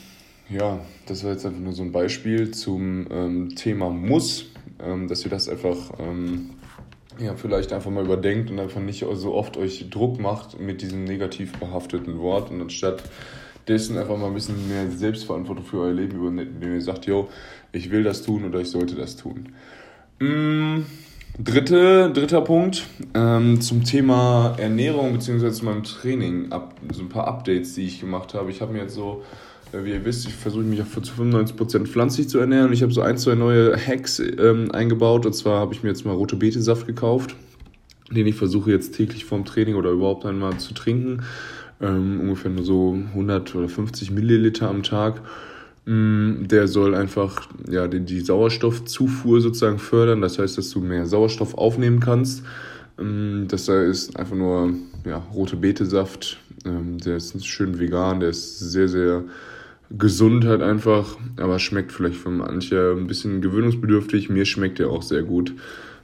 ja, 0.50 0.80
das 1.06 1.24
war 1.24 1.32
jetzt 1.32 1.46
einfach 1.46 1.62
nur 1.62 1.74
so 1.74 1.84
ein 1.84 1.94
Beispiel 1.94 2.52
zum 2.52 3.08
ähm, 3.10 3.56
Thema 3.56 3.90
Muss 3.90 4.48
ähm, 4.80 5.08
dass 5.08 5.24
ihr 5.24 5.32
das 5.32 5.50
einfach 5.50 5.78
ähm, 6.00 6.52
ja, 7.20 7.36
vielleicht 7.36 7.74
einfach 7.74 7.92
mal 7.92 8.06
überdenkt 8.06 8.52
und 8.52 8.60
einfach 8.60 8.82
nicht 8.82 9.06
so 9.14 9.34
oft 9.34 9.58
euch 9.58 9.90
Druck 9.90 10.20
macht 10.20 10.60
mit 10.60 10.82
diesem 10.82 11.04
negativ 11.04 11.54
behafteten 11.54 12.20
Wort 12.20 12.52
und 12.52 12.62
anstatt 12.62 13.04
dessen 13.68 13.98
einfach 13.98 14.18
mal 14.18 14.28
ein 14.28 14.34
bisschen 14.34 14.68
mehr 14.70 14.90
Selbstverantwortung 14.90 15.66
für 15.66 15.80
euer 15.82 15.94
Leben 15.94 16.18
übernimmt, 16.18 16.56
indem 16.56 16.74
ihr 16.74 16.82
sagt, 16.82 17.06
yo, 17.06 17.30
ich 17.72 17.92
will 17.92 18.04
das 18.04 18.22
tun 18.22 18.46
oder 18.46 18.60
ich 18.62 18.70
sollte 18.70 18.96
das 18.96 19.18
tun. 19.18 19.50
Mm, 20.20 20.84
Dritte, 21.40 22.10
dritter 22.12 22.42
Punkt 22.42 22.88
ähm, 23.14 23.62
zum 23.62 23.84
Thema 23.84 24.56
Ernährung 24.58 25.14
bzw. 25.14 25.52
zu 25.52 25.66
meinem 25.66 25.84
Training. 25.84 26.52
Ab, 26.52 26.74
so 26.92 27.04
ein 27.04 27.10
paar 27.10 27.28
Updates, 27.28 27.76
die 27.76 27.86
ich 27.86 28.00
gemacht 28.00 28.34
habe. 28.34 28.50
Ich 28.50 28.60
habe 28.60 28.74
mir 28.74 28.80
jetzt 28.80 28.96
so, 28.96 29.24
wie 29.74 29.92
ihr 29.92 30.06
wisst, 30.06 30.28
ich 30.28 30.34
versuche 30.34 30.64
mich 30.64 30.82
auf 30.82 31.02
zu 31.02 31.14
95% 31.14 31.88
pflanzlich 31.88 32.30
zu 32.30 32.40
ernähren. 32.40 32.72
Ich 32.72 32.82
habe 32.84 32.94
so 32.94 33.02
ein, 33.02 33.18
zwei 33.18 33.36
neue 33.36 33.76
Hacks 33.76 34.20
ähm, 34.20 34.72
eingebaut. 34.72 35.26
Und 35.26 35.34
zwar 35.34 35.60
habe 35.60 35.74
ich 35.74 35.84
mir 35.84 35.90
jetzt 35.90 36.06
mal 36.06 36.14
rote 36.14 36.36
Betesaft 36.36 36.88
gekauft, 36.88 37.36
den 38.10 38.28
ich 38.28 38.36
versuche 38.36 38.72
jetzt 38.72 38.96
täglich 38.96 39.26
vorm 39.26 39.46
Training 39.46 39.76
oder 39.76 39.92
überhaupt 39.92 40.26
einmal 40.26 40.58
zu 40.58 40.74
trinken. 40.74 41.24
Ähm, 41.82 42.20
ungefähr 42.22 42.50
nur 42.50 42.64
so 42.64 42.94
100 42.94 43.56
oder 43.56 43.70
50 43.70 44.12
Milliliter 44.12 44.70
am 44.70 44.84
Tag. 44.84 45.22
Mm, 45.86 46.48
der 46.48 46.68
soll 46.68 46.96
einfach 46.96 47.48
ja, 47.70 47.88
die, 47.88 48.02
die 48.02 48.22
Sauerstoffzufuhr 48.22 49.42
sozusagen 49.42 49.80
fördern. 49.80 50.22
Das 50.22 50.40
heißt, 50.40 50.58
dass 50.58 50.70
du 50.70 50.80
mehr 50.80 51.06
Sauerstoff 51.06 51.56
aufnehmen 51.56 52.00
kannst. 52.00 52.44
Mm, 52.98 53.48
das 53.48 53.66
da 53.66 53.84
ist 53.84 54.18
einfach 54.18 54.36
nur 54.36 54.74
ja, 55.06 55.18
rote 55.34 55.56
Betesaft. 55.56 56.40
Ähm, 56.66 56.98
der 56.98 57.18
ist 57.18 57.46
schön 57.46 57.80
vegan, 57.80 58.22
der 58.22 58.30
ist 58.30 58.60
sehr, 58.60 58.88
sehr 58.88 59.24
gesund 59.90 60.46
halt 60.46 60.62
einfach, 60.62 61.18
aber 61.38 61.60
schmeckt 61.60 61.92
vielleicht 61.92 62.18
für 62.18 62.30
manche 62.30 62.96
ein 62.98 63.08
bisschen 63.08 63.42
gewöhnungsbedürftig. 63.42 64.30
Mir 64.30 64.46
schmeckt 64.46 64.80
der 64.80 64.90
auch 64.90 65.02
sehr 65.02 65.24
gut. 65.24 65.54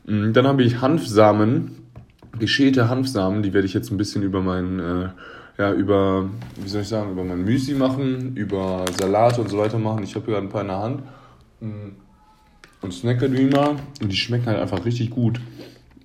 Mm, 0.06 0.34
dann 0.34 0.48
habe 0.48 0.64
ich 0.64 0.82
Hanfsamen, 0.82 1.72
geschälte 2.40 2.90
Hanfsamen, 2.90 3.44
die 3.44 3.54
werde 3.54 3.68
ich 3.68 3.74
jetzt 3.74 3.92
ein 3.92 3.98
bisschen 3.98 4.24
über 4.24 4.42
meinen 4.42 4.80
äh, 4.80 5.10
ja, 5.58 5.72
über, 5.72 6.30
wie 6.58 6.68
soll 6.68 6.82
ich 6.82 6.88
sagen, 6.88 7.12
über 7.12 7.24
mein 7.24 7.44
Müsli 7.44 7.76
machen, 7.76 8.36
über 8.36 8.86
Salate 8.98 9.42
und 9.42 9.50
so 9.50 9.58
weiter 9.58 9.78
machen. 9.78 10.04
Ich 10.04 10.16
habe 10.16 10.26
hier 10.26 10.38
ein 10.38 10.50
paar 10.50 10.62
in 10.62 10.68
der 10.68 10.80
Hand. 10.80 11.04
Mm. 11.60 11.90
Und 12.82 13.04
immer. 13.04 13.76
Und 14.02 14.12
die 14.12 14.16
schmecken 14.16 14.48
halt 14.48 14.60
einfach 14.60 14.84
richtig 14.86 15.12
gut. 15.12 15.40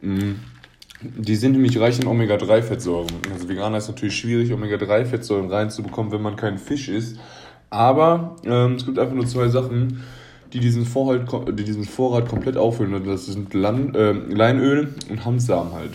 Mm. 0.02 0.34
Die 1.00 1.36
sind 1.36 1.52
nämlich 1.52 1.78
reich 1.78 1.98
in 2.00 2.06
Omega-3-Fettsäuren. 2.06 3.08
Also 3.32 3.48
Veganer 3.48 3.78
ist 3.78 3.88
natürlich 3.88 4.16
schwierig, 4.16 4.52
Omega-3-Fettsäuren 4.52 5.48
reinzubekommen, 5.48 6.12
wenn 6.12 6.22
man 6.22 6.36
keinen 6.36 6.58
Fisch 6.58 6.88
isst. 6.88 7.18
Aber 7.70 8.36
ähm, 8.44 8.74
es 8.74 8.86
gibt 8.86 8.98
einfach 8.98 9.14
nur 9.14 9.26
zwei 9.26 9.48
Sachen, 9.48 10.02
die 10.52 10.60
diesen, 10.60 10.84
Vorhalt, 10.86 11.28
die 11.58 11.64
diesen 11.64 11.84
Vorrat 11.84 12.28
komplett 12.28 12.56
auffüllen. 12.56 12.94
Und 12.94 13.06
das 13.06 13.26
sind 13.26 13.52
Land, 13.54 13.96
äh, 13.96 14.12
Leinöl 14.12 14.94
und 15.10 15.24
Hanfsamen 15.24 15.72
halt. 15.72 15.92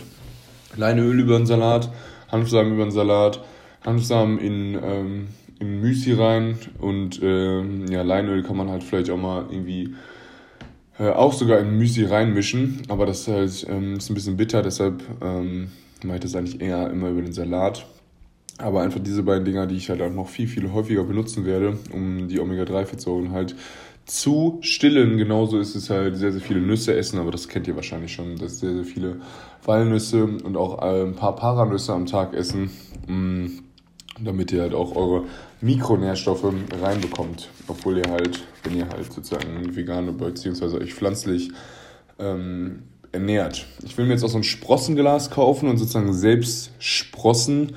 Leinöl 0.76 1.18
über 1.18 1.36
den 1.36 1.46
Salat, 1.46 1.90
Hanfsamen 2.30 2.74
über 2.74 2.84
den 2.84 2.92
Salat, 2.92 3.44
Hanfsamen 3.84 4.38
in, 4.38 4.78
ähm, 4.82 5.28
in 5.60 5.80
Müsli 5.80 6.14
rein 6.14 6.58
und 6.78 7.20
ähm, 7.22 7.86
ja, 7.90 8.02
Leinöl 8.02 8.42
kann 8.42 8.56
man 8.56 8.70
halt 8.70 8.82
vielleicht 8.82 9.10
auch 9.10 9.16
mal 9.16 9.46
irgendwie 9.50 9.94
äh, 10.98 11.10
auch 11.10 11.32
sogar 11.32 11.60
in 11.60 11.76
Müsli 11.78 12.04
reinmischen, 12.04 12.82
aber 12.88 13.06
das 13.06 13.28
halt, 13.28 13.66
ähm, 13.68 13.96
ist 13.96 14.10
ein 14.10 14.14
bisschen 14.14 14.36
bitter, 14.36 14.62
deshalb 14.62 15.02
ähm, 15.22 15.68
mache 16.02 16.16
ich 16.16 16.22
das 16.22 16.34
eigentlich 16.34 16.60
eher 16.60 16.90
immer 16.90 17.10
über 17.10 17.22
den 17.22 17.32
Salat. 17.32 17.86
Aber 18.58 18.82
einfach 18.82 19.00
diese 19.00 19.24
beiden 19.24 19.44
Dinger, 19.44 19.66
die 19.66 19.76
ich 19.76 19.90
halt 19.90 20.00
auch 20.00 20.12
noch 20.12 20.28
viel, 20.28 20.46
viel 20.46 20.72
häufiger 20.72 21.04
benutzen 21.04 21.44
werde, 21.44 21.76
um 21.92 22.28
die 22.28 22.38
Omega-3-Fettsäuren 22.38 23.32
halt 23.32 23.56
zu 24.06 24.58
stillen. 24.60 25.16
Genauso 25.16 25.58
ist 25.58 25.74
es 25.74 25.90
halt 25.90 26.16
sehr, 26.16 26.32
sehr 26.32 26.40
viele 26.40 26.60
Nüsse 26.60 26.94
essen, 26.94 27.18
aber 27.18 27.30
das 27.30 27.48
kennt 27.48 27.66
ihr 27.66 27.74
wahrscheinlich 27.74 28.12
schon, 28.12 28.36
dass 28.36 28.60
sehr, 28.60 28.74
sehr 28.74 28.84
viele 28.84 29.20
Walnüsse 29.64 30.24
und 30.24 30.56
auch 30.56 30.78
ein 30.78 31.14
paar 31.14 31.34
Paranüsse 31.36 31.92
am 31.92 32.06
Tag 32.06 32.34
essen, 32.34 32.70
mm, 33.06 33.46
damit 34.20 34.52
ihr 34.52 34.62
halt 34.62 34.74
auch 34.74 34.94
eure 34.94 35.24
Mikronährstoffe 35.60 36.44
reinbekommt. 36.80 37.48
Obwohl 37.66 37.98
ihr 37.98 38.10
halt, 38.10 38.44
wenn 38.62 38.76
ihr 38.76 38.88
halt 38.88 39.12
sozusagen 39.12 39.74
vegan 39.74 40.16
bzw. 40.16 40.78
euch 40.78 40.94
pflanzlich 40.94 41.50
ähm, 42.18 42.82
ernährt. 43.10 43.66
Ich 43.84 43.96
will 43.96 44.04
mir 44.04 44.12
jetzt 44.12 44.24
auch 44.24 44.28
so 44.28 44.38
ein 44.38 44.44
Sprossenglas 44.44 45.30
kaufen 45.30 45.68
und 45.68 45.78
sozusagen 45.78 46.12
selbst 46.12 46.72
Sprossen 46.78 47.72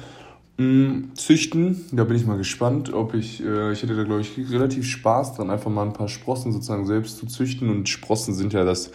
Mm, 0.57 1.13
züchten. 1.13 1.85
Da 1.91 2.03
bin 2.03 2.17
ich 2.17 2.25
mal 2.25 2.37
gespannt, 2.37 2.91
ob 2.91 3.13
ich, 3.13 3.43
äh, 3.43 3.71
ich 3.73 3.83
hätte 3.83 3.95
da 3.95 4.03
glaube 4.03 4.21
ich 4.21 4.37
relativ 4.51 4.87
Spaß 4.87 5.35
dran, 5.35 5.51
einfach 5.51 5.69
mal 5.69 5.85
ein 5.85 5.93
paar 5.93 6.07
Sprossen 6.07 6.51
sozusagen 6.51 6.87
selbst 6.87 7.17
zu 7.17 7.27
züchten. 7.27 7.69
Und 7.69 7.87
Sprossen 7.87 8.33
sind 8.33 8.53
ja 8.53 8.65
das, 8.65 8.91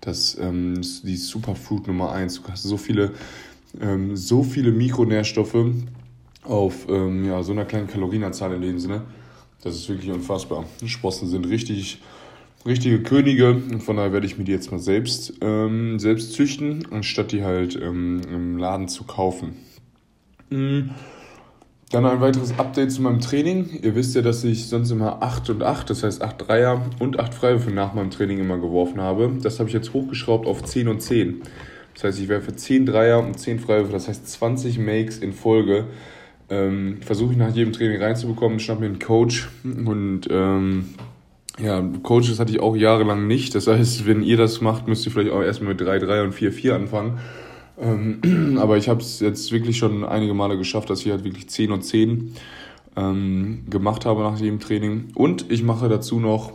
das 0.00 0.38
ähm, 0.40 0.80
die 0.80 1.16
Superfood 1.16 1.86
Nummer 1.86 2.12
eins. 2.12 2.40
Du 2.40 2.48
hast 2.50 2.62
so 2.62 2.78
viele, 2.78 3.12
ähm, 3.78 4.16
so 4.16 4.42
viele 4.42 4.72
Mikronährstoffe 4.72 5.66
auf 6.44 6.88
ähm, 6.88 7.26
ja, 7.26 7.42
so 7.42 7.52
einer 7.52 7.66
kleinen 7.66 7.88
Kalorienanzahl 7.88 8.54
in 8.54 8.62
dem 8.62 8.78
Sinne. 8.78 9.02
Das 9.62 9.76
ist 9.76 9.88
wirklich 9.90 10.10
unfassbar. 10.10 10.64
Sprossen 10.86 11.28
sind 11.28 11.46
richtig, 11.46 12.00
richtige 12.64 13.02
Könige 13.02 13.50
und 13.50 13.82
von 13.82 13.96
daher 13.96 14.14
werde 14.14 14.26
ich 14.26 14.38
mir 14.38 14.44
die 14.44 14.52
jetzt 14.52 14.72
mal 14.72 14.78
selbst, 14.78 15.34
ähm, 15.42 15.98
selbst 15.98 16.32
züchten, 16.32 16.88
anstatt 16.90 17.32
die 17.32 17.44
halt 17.44 17.76
ähm, 17.76 18.22
im 18.32 18.56
Laden 18.56 18.88
zu 18.88 19.04
kaufen. 19.04 19.56
Mhm. 20.52 20.90
Dann 21.90 22.06
ein 22.06 22.22
weiteres 22.22 22.58
Update 22.58 22.90
zu 22.90 23.02
meinem 23.02 23.20
Training. 23.20 23.68
Ihr 23.82 23.94
wisst 23.94 24.14
ja, 24.14 24.22
dass 24.22 24.44
ich 24.44 24.66
sonst 24.66 24.90
immer 24.90 25.22
8 25.22 25.50
und 25.50 25.62
8, 25.62 25.90
das 25.90 26.02
heißt 26.02 26.22
8 26.22 26.48
Dreier 26.48 26.86
und 26.98 27.20
8 27.20 27.34
Freiwürfe 27.34 27.70
nach 27.70 27.92
meinem 27.92 28.10
Training 28.10 28.38
immer 28.38 28.56
geworfen 28.56 29.00
habe. 29.00 29.30
Das 29.42 29.58
habe 29.58 29.68
ich 29.68 29.74
jetzt 29.74 29.92
hochgeschraubt 29.92 30.46
auf 30.46 30.62
10 30.62 30.88
und 30.88 31.02
10. 31.02 31.42
Das 31.92 32.04
heißt, 32.04 32.20
ich 32.20 32.28
werfe 32.28 32.56
10 32.56 32.86
Dreier 32.86 33.18
und 33.22 33.38
10 33.38 33.60
Freiwürfe, 33.60 33.92
das 33.92 34.08
heißt 34.08 34.26
20 34.26 34.78
Makes 34.78 35.18
in 35.18 35.34
Folge. 35.34 35.84
Ähm, 36.48 36.98
Versuche 37.02 37.32
ich 37.32 37.38
nach 37.38 37.54
jedem 37.54 37.74
Training 37.74 38.00
reinzubekommen, 38.00 38.58
schnapp 38.58 38.80
mir 38.80 38.86
einen 38.86 38.98
Coach 38.98 39.50
und 39.62 40.22
ähm, 40.30 40.94
ja, 41.62 41.82
Coaches 42.02 42.40
hatte 42.40 42.52
ich 42.52 42.60
auch 42.60 42.74
jahrelang 42.74 43.26
nicht. 43.26 43.54
Das 43.54 43.66
heißt, 43.66 44.06
wenn 44.06 44.22
ihr 44.22 44.38
das 44.38 44.62
macht, 44.62 44.88
müsst 44.88 45.04
ihr 45.04 45.12
vielleicht 45.12 45.30
auch 45.30 45.42
erstmal 45.42 45.74
mit 45.74 45.82
3, 45.82 45.98
3 45.98 46.22
und 46.22 46.32
4, 46.32 46.52
4 46.52 46.74
anfangen. 46.74 47.18
Ähm, 47.80 48.56
aber 48.60 48.76
ich 48.76 48.88
habe 48.88 49.00
es 49.00 49.20
jetzt 49.20 49.52
wirklich 49.52 49.78
schon 49.78 50.04
einige 50.04 50.34
Male 50.34 50.56
geschafft, 50.58 50.90
dass 50.90 51.00
ich 51.00 51.10
halt 51.10 51.24
wirklich 51.24 51.48
10 51.48 51.72
und 51.72 51.82
10 51.82 52.34
ähm, 52.96 53.64
gemacht 53.68 54.04
habe 54.04 54.22
nach 54.22 54.38
dem 54.38 54.60
Training. 54.60 55.08
Und 55.14 55.50
ich 55.50 55.62
mache 55.62 55.88
dazu 55.88 56.20
noch 56.20 56.52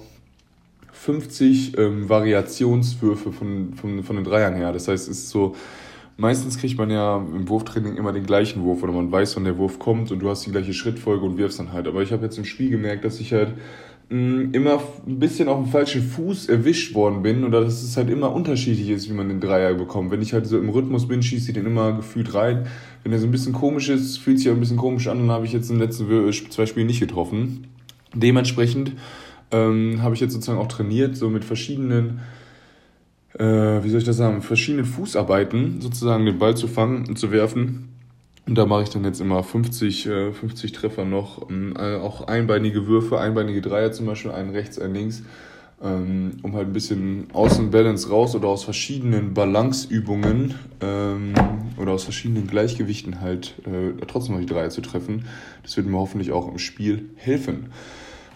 50 0.92 1.78
ähm, 1.78 2.10
Variationswürfe 2.10 3.32
von, 3.32 3.74
von, 3.76 4.04
von 4.04 4.16
den 4.16 4.26
Dreiern 4.26 4.56
her. 4.56 4.74
Das 4.74 4.88
heißt, 4.88 5.08
es 5.08 5.20
ist 5.20 5.30
so, 5.30 5.56
meistens 6.18 6.58
kriegt 6.58 6.78
man 6.78 6.90
ja 6.90 7.18
im 7.18 7.48
Wurftraining 7.48 7.96
immer 7.96 8.12
den 8.12 8.26
gleichen 8.26 8.64
Wurf 8.64 8.84
oder 8.84 8.94
man 8.94 9.12
weiß, 9.12 9.36
wann 9.36 9.46
der 9.46 9.58
Wurf 9.58 9.80
kommt 9.80 10.12
und 10.12 10.20
du 10.20 10.30
hast 10.30 10.46
die 10.46 10.52
gleiche 10.52 10.74
Schrittfolge 10.74 11.26
und 11.26 11.38
wirfst 11.38 11.60
dann 11.60 11.72
halt. 11.72 11.88
Aber 11.88 12.02
ich 12.02 12.12
habe 12.12 12.26
jetzt 12.26 12.38
im 12.38 12.46
Spiel 12.46 12.70
gemerkt, 12.70 13.06
dass 13.06 13.20
ich 13.20 13.34
halt 13.34 13.54
immer 14.10 14.82
ein 15.06 15.20
bisschen 15.20 15.50
auf 15.50 15.62
dem 15.62 15.70
falschen 15.70 16.02
Fuß 16.02 16.48
erwischt 16.48 16.96
worden 16.96 17.24
bin 17.24 17.44
oder 17.44 17.62
dass 17.62 17.84
es 17.84 17.98
halt 17.98 18.10
immer 18.10 18.32
unterschiedlich 18.32 18.90
ist, 18.90 19.10
wie 19.10 19.14
man 19.14 19.28
den 19.28 19.42
Dreier 19.42 19.74
bekommt. 19.74 20.12
Wenn 20.12 20.22
ich 20.22 20.32
halt 20.32 20.46
so 20.46 20.58
im 20.58 20.70
Rhythmus 20.70 21.10
bin, 21.10 21.22
schieße 21.22 21.50
ich 21.50 21.54
den 21.54 21.66
immer 21.66 21.92
gefühlt 21.92 22.34
rein. 22.34 22.68
Wenn 23.04 23.12
er 23.12 23.20
so 23.20 23.28
ein 23.28 23.32
bisschen 23.32 23.52
komisch 23.52 23.90
ist, 23.90 24.18
fühlt 24.18 24.40
sich 24.40 24.50
auch 24.50 24.54
ein 24.54 24.62
bisschen 24.62 24.78
komisch 24.78 25.08
an, 25.08 25.20
dann 25.20 25.32
habe 25.32 25.46
ich 25.46 25.52
jetzt 25.52 25.70
im 25.70 25.80
letzten 25.80 26.08
zwei 26.50 26.66
Spielen 26.66 26.88
nicht 26.88 27.02
getroffen. 27.02 27.68
Dementsprechend 28.14 28.94
ähm, 29.52 30.02
habe 30.02 30.16
ich 30.16 30.22
jetzt 30.22 30.32
sozusagen 30.32 30.60
auch 30.60 30.68
trainiert, 30.68 31.18
so 31.18 31.30
mit 31.30 31.44
verschiedenen, 31.44 32.22
äh, 33.38 33.44
wie 33.44 33.90
soll 33.90 34.00
ich 34.00 34.06
das 34.06 34.16
sagen, 34.16 34.42
verschiedenen 34.42 34.86
Fußarbeiten 34.86 35.82
sozusagen 35.82 36.26
den 36.26 36.40
Ball 36.40 36.56
zu 36.56 36.70
fangen 36.70 37.06
und 37.10 37.20
zu 37.20 37.32
werfen 37.32 37.97
und 38.48 38.56
da 38.56 38.66
mache 38.66 38.84
ich 38.84 38.89
dann 38.89 39.04
jetzt 39.04 39.20
immer 39.20 39.44
50, 39.44 40.04
50 40.04 40.72
äh, 40.72 40.74
Treffer 40.74 41.04
noch, 41.04 41.50
ähm, 41.50 41.74
äh, 41.77 41.96
auch 41.96 42.27
einbeinige 42.27 42.88
Würfe, 42.88 43.20
einbeinige 43.20 43.62
Dreier 43.62 43.92
zum 43.92 44.06
Beispiel, 44.06 44.32
einen 44.32 44.51
rechts, 44.51 44.80
einen 44.80 44.96
links, 44.96 45.24
ähm, 45.84 46.38
um 46.44 46.56
halt 46.56 46.68
ein 46.68 46.74
bisschen 46.74 47.27
Außenbalance 47.34 48.10
raus 48.10 48.36
oder 48.36 48.48
aus 48.48 48.63
verschiedenen 48.63 49.34
Balanceübungen 49.34 50.56
ähm, 50.82 51.34
oder 51.77 51.92
aus 51.92 52.06
verschiedenen 52.06 52.48
Gleichgewichten 52.48 53.20
halt 53.20 53.56
äh, 53.66 54.06
trotzdem 54.08 54.36
noch 54.36 54.42
die 54.42 54.48
Dreier 54.48 54.70
zu 54.70 54.82
treffen. 54.82 55.25
Das 55.63 55.75
wird 55.75 55.86
mir 55.86 55.98
hoffentlich 55.98 56.32
auch 56.32 56.48
im 56.50 56.58
Spiel 56.58 57.10
helfen. 57.16 57.68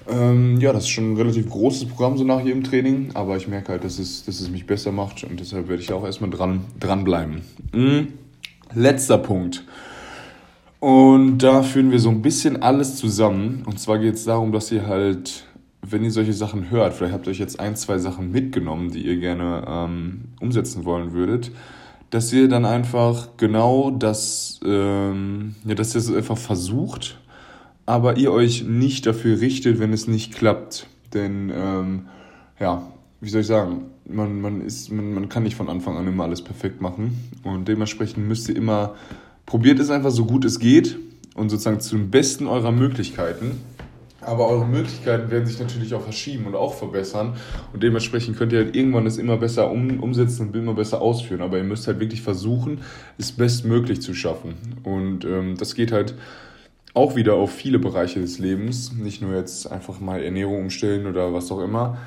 ja, 0.07 0.73
das 0.73 0.85
ist 0.85 0.89
schon 0.89 1.13
ein 1.13 1.15
relativ 1.15 1.47
großes 1.47 1.85
Programm 1.85 2.17
so 2.17 2.23
nach 2.23 2.43
jedem 2.43 2.63
Training, 2.63 3.11
aber 3.13 3.37
ich 3.37 3.47
merke 3.47 3.71
halt, 3.71 3.83
dass 3.83 3.99
es, 3.99 4.25
dass 4.25 4.41
es 4.41 4.49
mich 4.49 4.65
besser 4.65 4.91
macht 4.91 5.23
und 5.23 5.39
deshalb 5.39 5.69
werde 5.69 5.81
ich 5.81 5.93
auch 5.93 6.03
erstmal 6.03 6.31
dran, 6.31 6.65
dranbleiben. 6.79 7.43
Mhm. 7.71 8.07
Letzter 8.73 9.19
Punkt. 9.19 9.63
Und 10.81 11.37
da 11.37 11.61
führen 11.61 11.91
wir 11.91 11.99
so 11.99 12.09
ein 12.09 12.23
bisschen 12.23 12.63
alles 12.63 12.95
zusammen. 12.95 13.61
Und 13.67 13.79
zwar 13.79 13.99
geht 13.99 14.15
es 14.15 14.25
darum, 14.25 14.51
dass 14.51 14.71
ihr 14.71 14.87
halt, 14.87 15.45
wenn 15.83 16.03
ihr 16.03 16.09
solche 16.09 16.33
Sachen 16.33 16.71
hört, 16.71 16.95
vielleicht 16.95 17.13
habt 17.13 17.27
ihr 17.27 17.31
euch 17.31 17.37
jetzt 17.37 17.59
ein, 17.59 17.75
zwei 17.75 17.99
Sachen 17.99 18.31
mitgenommen, 18.31 18.89
die 18.89 19.05
ihr 19.05 19.17
gerne 19.17 19.63
ähm, 19.67 20.21
umsetzen 20.39 20.83
wollen 20.83 21.13
würdet, 21.13 21.51
dass 22.09 22.33
ihr 22.33 22.47
dann 22.47 22.65
einfach 22.65 23.29
genau 23.37 23.91
das, 23.91 24.59
ähm, 24.65 25.53
ja, 25.65 25.75
dass 25.75 25.93
ihr 25.93 25.99
es 25.99 26.11
einfach 26.11 26.39
versucht, 26.39 27.19
aber 27.85 28.17
ihr 28.17 28.31
euch 28.31 28.63
nicht 28.63 29.05
dafür 29.05 29.39
richtet, 29.39 29.79
wenn 29.79 29.93
es 29.93 30.07
nicht 30.07 30.33
klappt. 30.33 30.87
Denn, 31.13 31.51
ähm, 31.55 32.07
ja, 32.59 32.81
wie 33.19 33.29
soll 33.29 33.41
ich 33.41 33.47
sagen, 33.47 33.83
man, 34.05 34.41
man, 34.41 34.61
ist, 34.61 34.91
man, 34.91 35.13
man 35.13 35.29
kann 35.29 35.43
nicht 35.43 35.55
von 35.55 35.69
Anfang 35.69 35.95
an 35.95 36.07
immer 36.07 36.23
alles 36.23 36.41
perfekt 36.41 36.81
machen. 36.81 37.29
Und 37.43 37.67
dementsprechend 37.67 38.27
müsst 38.27 38.49
ihr 38.49 38.55
immer 38.55 38.95
Probiert 39.45 39.79
es 39.79 39.89
einfach 39.89 40.11
so 40.11 40.25
gut 40.25 40.45
es 40.45 40.59
geht 40.59 40.97
und 41.35 41.49
sozusagen 41.49 41.79
zum 41.79 42.09
Besten 42.09 42.47
eurer 42.47 42.71
Möglichkeiten 42.71 43.61
Aber 44.23 44.47
eure 44.47 44.67
Möglichkeiten 44.67 45.31
werden 45.31 45.47
sich 45.47 45.59
natürlich 45.59 45.95
auch 45.95 46.03
verschieben 46.03 46.45
und 46.45 46.55
auch 46.55 46.75
verbessern. 46.75 47.33
Und 47.73 47.81
dementsprechend 47.81 48.37
könnt 48.37 48.53
ihr 48.53 48.59
halt 48.59 48.75
irgendwann 48.75 49.05
das 49.05 49.17
immer 49.17 49.37
besser 49.37 49.71
um, 49.71 49.99
umsetzen 49.99 50.47
und 50.47 50.55
immer 50.55 50.75
besser 50.75 51.01
ausführen. 51.01 51.41
Aber 51.41 51.57
ihr 51.57 51.63
müsst 51.63 51.87
halt 51.87 51.99
wirklich 51.99 52.21
versuchen, 52.21 52.81
es 53.17 53.31
bestmöglich 53.31 54.01
zu 54.01 54.13
schaffen. 54.13 54.53
Und 54.83 55.25
ähm, 55.25 55.57
das 55.57 55.73
geht 55.73 55.91
halt 55.91 56.13
auch 56.93 57.15
wieder 57.15 57.33
auf 57.33 57.51
viele 57.51 57.79
Bereiche 57.79 58.19
des 58.19 58.37
Lebens. 58.37 58.93
Nicht 58.93 59.23
nur 59.23 59.35
jetzt 59.35 59.71
einfach 59.71 59.99
mal 59.99 60.21
Ernährung 60.21 60.59
umstellen 60.59 61.07
oder 61.07 61.33
was 61.33 61.51
auch 61.51 61.61
immer, 61.61 61.97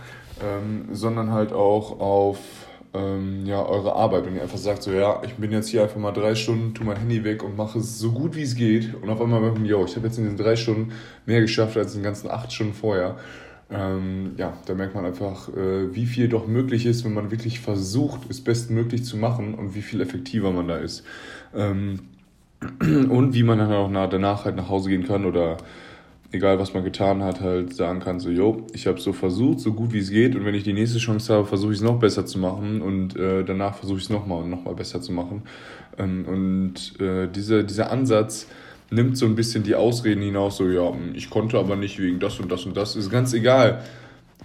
ähm, 0.40 0.90
sondern 0.92 1.32
halt 1.32 1.52
auch 1.52 1.98
auf 1.98 2.38
ähm, 2.94 3.44
ja, 3.44 3.64
eure 3.64 3.94
Arbeit. 3.94 4.26
Wenn 4.26 4.36
ihr 4.36 4.42
einfach 4.42 4.58
sagt, 4.58 4.82
so 4.82 4.92
ja, 4.92 5.20
ich 5.24 5.34
bin 5.34 5.50
jetzt 5.50 5.68
hier 5.68 5.82
einfach 5.82 5.98
mal 5.98 6.12
drei 6.12 6.34
Stunden, 6.34 6.74
tu 6.74 6.84
mein 6.84 6.96
Handy 6.96 7.24
weg 7.24 7.42
und 7.42 7.56
mache 7.56 7.78
es 7.78 7.98
so 7.98 8.12
gut 8.12 8.36
wie 8.36 8.42
es 8.42 8.54
geht. 8.54 8.94
Und 8.94 9.10
auf 9.10 9.20
einmal 9.20 9.40
merkt 9.40 9.56
man, 9.56 9.66
yo, 9.66 9.84
ich 9.84 9.96
habe 9.96 10.06
jetzt 10.06 10.18
in 10.18 10.24
diesen 10.24 10.38
drei 10.38 10.56
Stunden 10.56 10.92
mehr 11.26 11.40
geschafft 11.40 11.76
als 11.76 11.94
in 11.94 12.00
den 12.00 12.04
ganzen 12.04 12.30
acht 12.30 12.52
Stunden 12.52 12.72
vorher. 12.72 13.16
Ähm, 13.70 14.34
ja, 14.36 14.56
da 14.66 14.74
merkt 14.74 14.94
man 14.94 15.04
einfach, 15.04 15.48
äh, 15.48 15.94
wie 15.94 16.06
viel 16.06 16.28
doch 16.28 16.46
möglich 16.46 16.86
ist, 16.86 17.04
wenn 17.04 17.14
man 17.14 17.30
wirklich 17.30 17.60
versucht, 17.60 18.30
es 18.30 18.42
bestmöglich 18.42 19.04
zu 19.04 19.16
machen 19.16 19.54
und 19.54 19.74
wie 19.74 19.82
viel 19.82 20.00
effektiver 20.00 20.52
man 20.52 20.68
da 20.68 20.76
ist. 20.76 21.04
Ähm, 21.54 22.00
und 22.80 23.34
wie 23.34 23.42
man 23.42 23.58
dann 23.58 23.72
auch 23.72 24.08
danach 24.08 24.44
halt 24.44 24.56
nach 24.56 24.68
Hause 24.68 24.90
gehen 24.90 25.06
kann 25.06 25.24
oder 25.24 25.56
egal 26.34 26.58
was 26.58 26.74
man 26.74 26.84
getan 26.84 27.22
hat, 27.22 27.40
halt 27.40 27.74
sagen 27.74 28.00
kann, 28.00 28.20
so, 28.20 28.28
yo, 28.30 28.66
ich 28.72 28.86
habe 28.86 29.00
so 29.00 29.12
versucht, 29.12 29.60
so 29.60 29.72
gut 29.72 29.92
wie 29.92 29.98
es 29.98 30.10
geht 30.10 30.34
und 30.34 30.44
wenn 30.44 30.54
ich 30.54 30.64
die 30.64 30.72
nächste 30.72 30.98
Chance 30.98 31.32
habe, 31.32 31.46
versuche 31.46 31.72
ich 31.72 31.78
es 31.78 31.84
noch 31.84 31.98
besser 31.98 32.26
zu 32.26 32.38
machen 32.38 32.82
und 32.82 33.16
äh, 33.16 33.44
danach 33.44 33.76
versuche 33.76 33.98
ich 33.98 34.04
es 34.04 34.10
nochmal 34.10 34.42
und 34.42 34.50
nochmal 34.50 34.74
besser 34.74 35.00
zu 35.00 35.12
machen. 35.12 35.42
Ähm, 35.96 36.24
und 36.26 37.00
äh, 37.00 37.28
dieser, 37.28 37.62
dieser 37.62 37.90
Ansatz 37.90 38.48
nimmt 38.90 39.16
so 39.16 39.26
ein 39.26 39.34
bisschen 39.34 39.62
die 39.62 39.74
Ausreden 39.74 40.22
hinaus, 40.22 40.56
so, 40.56 40.68
ja, 40.68 40.92
ich 41.14 41.30
konnte 41.30 41.58
aber 41.58 41.76
nicht 41.76 41.98
wegen 41.98 42.18
das 42.18 42.38
und 42.40 42.50
das 42.50 42.66
und 42.66 42.76
das, 42.76 42.96
ist 42.96 43.10
ganz 43.10 43.32
egal 43.32 43.82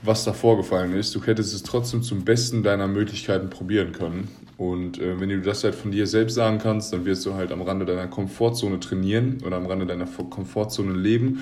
was 0.02 0.24
da 0.24 0.34
vorgefallen 0.34 0.94
ist. 0.94 1.14
Du 1.16 1.24
hättest 1.24 1.54
es 1.54 1.64
trotzdem 1.64 2.04
zum 2.04 2.24
Besten 2.24 2.64
deiner 2.64 2.88
Möglichkeiten 2.88 3.50
probieren 3.50 3.92
können. 3.92 4.30
Und 4.58 5.00
äh, 5.00 5.20
wenn 5.20 5.30
du 5.30 5.42
das 5.42 5.64
halt 5.64 5.76
von 5.76 5.92
dir 5.92 6.08
selbst 6.08 6.36
sagen 6.36 6.58
kannst, 6.58 6.94
dann 6.94 7.06
wirst 7.06 7.26
du 7.26 7.34
halt 7.34 7.52
am 7.52 7.62
Rande 7.62 7.86
deiner 7.86 8.08
Komfortzone 8.08 8.80
trainieren 8.80 9.38
oder 9.46 9.58
am 9.58 9.66
Rande 9.66 9.86
deiner 9.86 10.06
Komfortzone 10.06 10.94
leben 10.94 11.40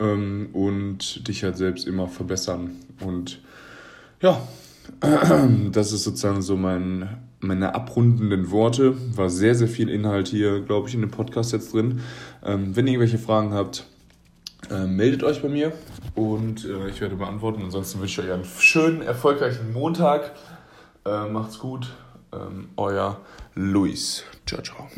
ähm, 0.00 0.48
und 0.52 1.28
dich 1.28 1.44
halt 1.44 1.56
selbst 1.56 1.86
immer 1.86 2.08
verbessern. 2.08 2.76
Und 3.00 3.40
ja, 4.20 4.40
das 5.72 5.92
ist 5.92 6.04
sozusagen 6.04 6.42
so 6.42 6.56
mein, 6.56 7.18
meine 7.40 7.74
abrundenden 7.74 8.50
Worte. 8.50 8.96
War 9.16 9.30
sehr, 9.30 9.54
sehr 9.54 9.68
viel 9.68 9.88
Inhalt 9.88 10.28
hier, 10.28 10.60
glaube 10.62 10.88
ich, 10.88 10.94
in 10.94 11.00
dem 11.02 11.10
Podcast 11.10 11.52
jetzt 11.52 11.72
drin. 11.72 12.00
Ähm, 12.44 12.74
wenn 12.74 12.86
ihr 12.86 12.94
irgendwelche 12.94 13.18
Fragen 13.18 13.52
habt, 13.52 13.86
äh, 14.70 14.86
meldet 14.86 15.22
euch 15.22 15.42
bei 15.42 15.48
mir 15.48 15.72
und 16.14 16.64
äh, 16.64 16.88
ich 16.88 17.00
werde 17.00 17.16
beantworten. 17.16 17.62
Ansonsten 17.62 18.00
wünsche 18.00 18.20
ich 18.20 18.28
euch 18.28 18.34
einen 18.34 18.44
schönen, 18.44 19.02
erfolgreichen 19.02 19.72
Montag. 19.72 20.32
Äh, 21.06 21.28
macht's 21.28 21.58
gut. 21.58 21.88
Ähm, 22.32 22.68
euer 22.76 23.20
Luis. 23.54 24.24
Ciao, 24.46 24.62
ciao. 24.62 24.88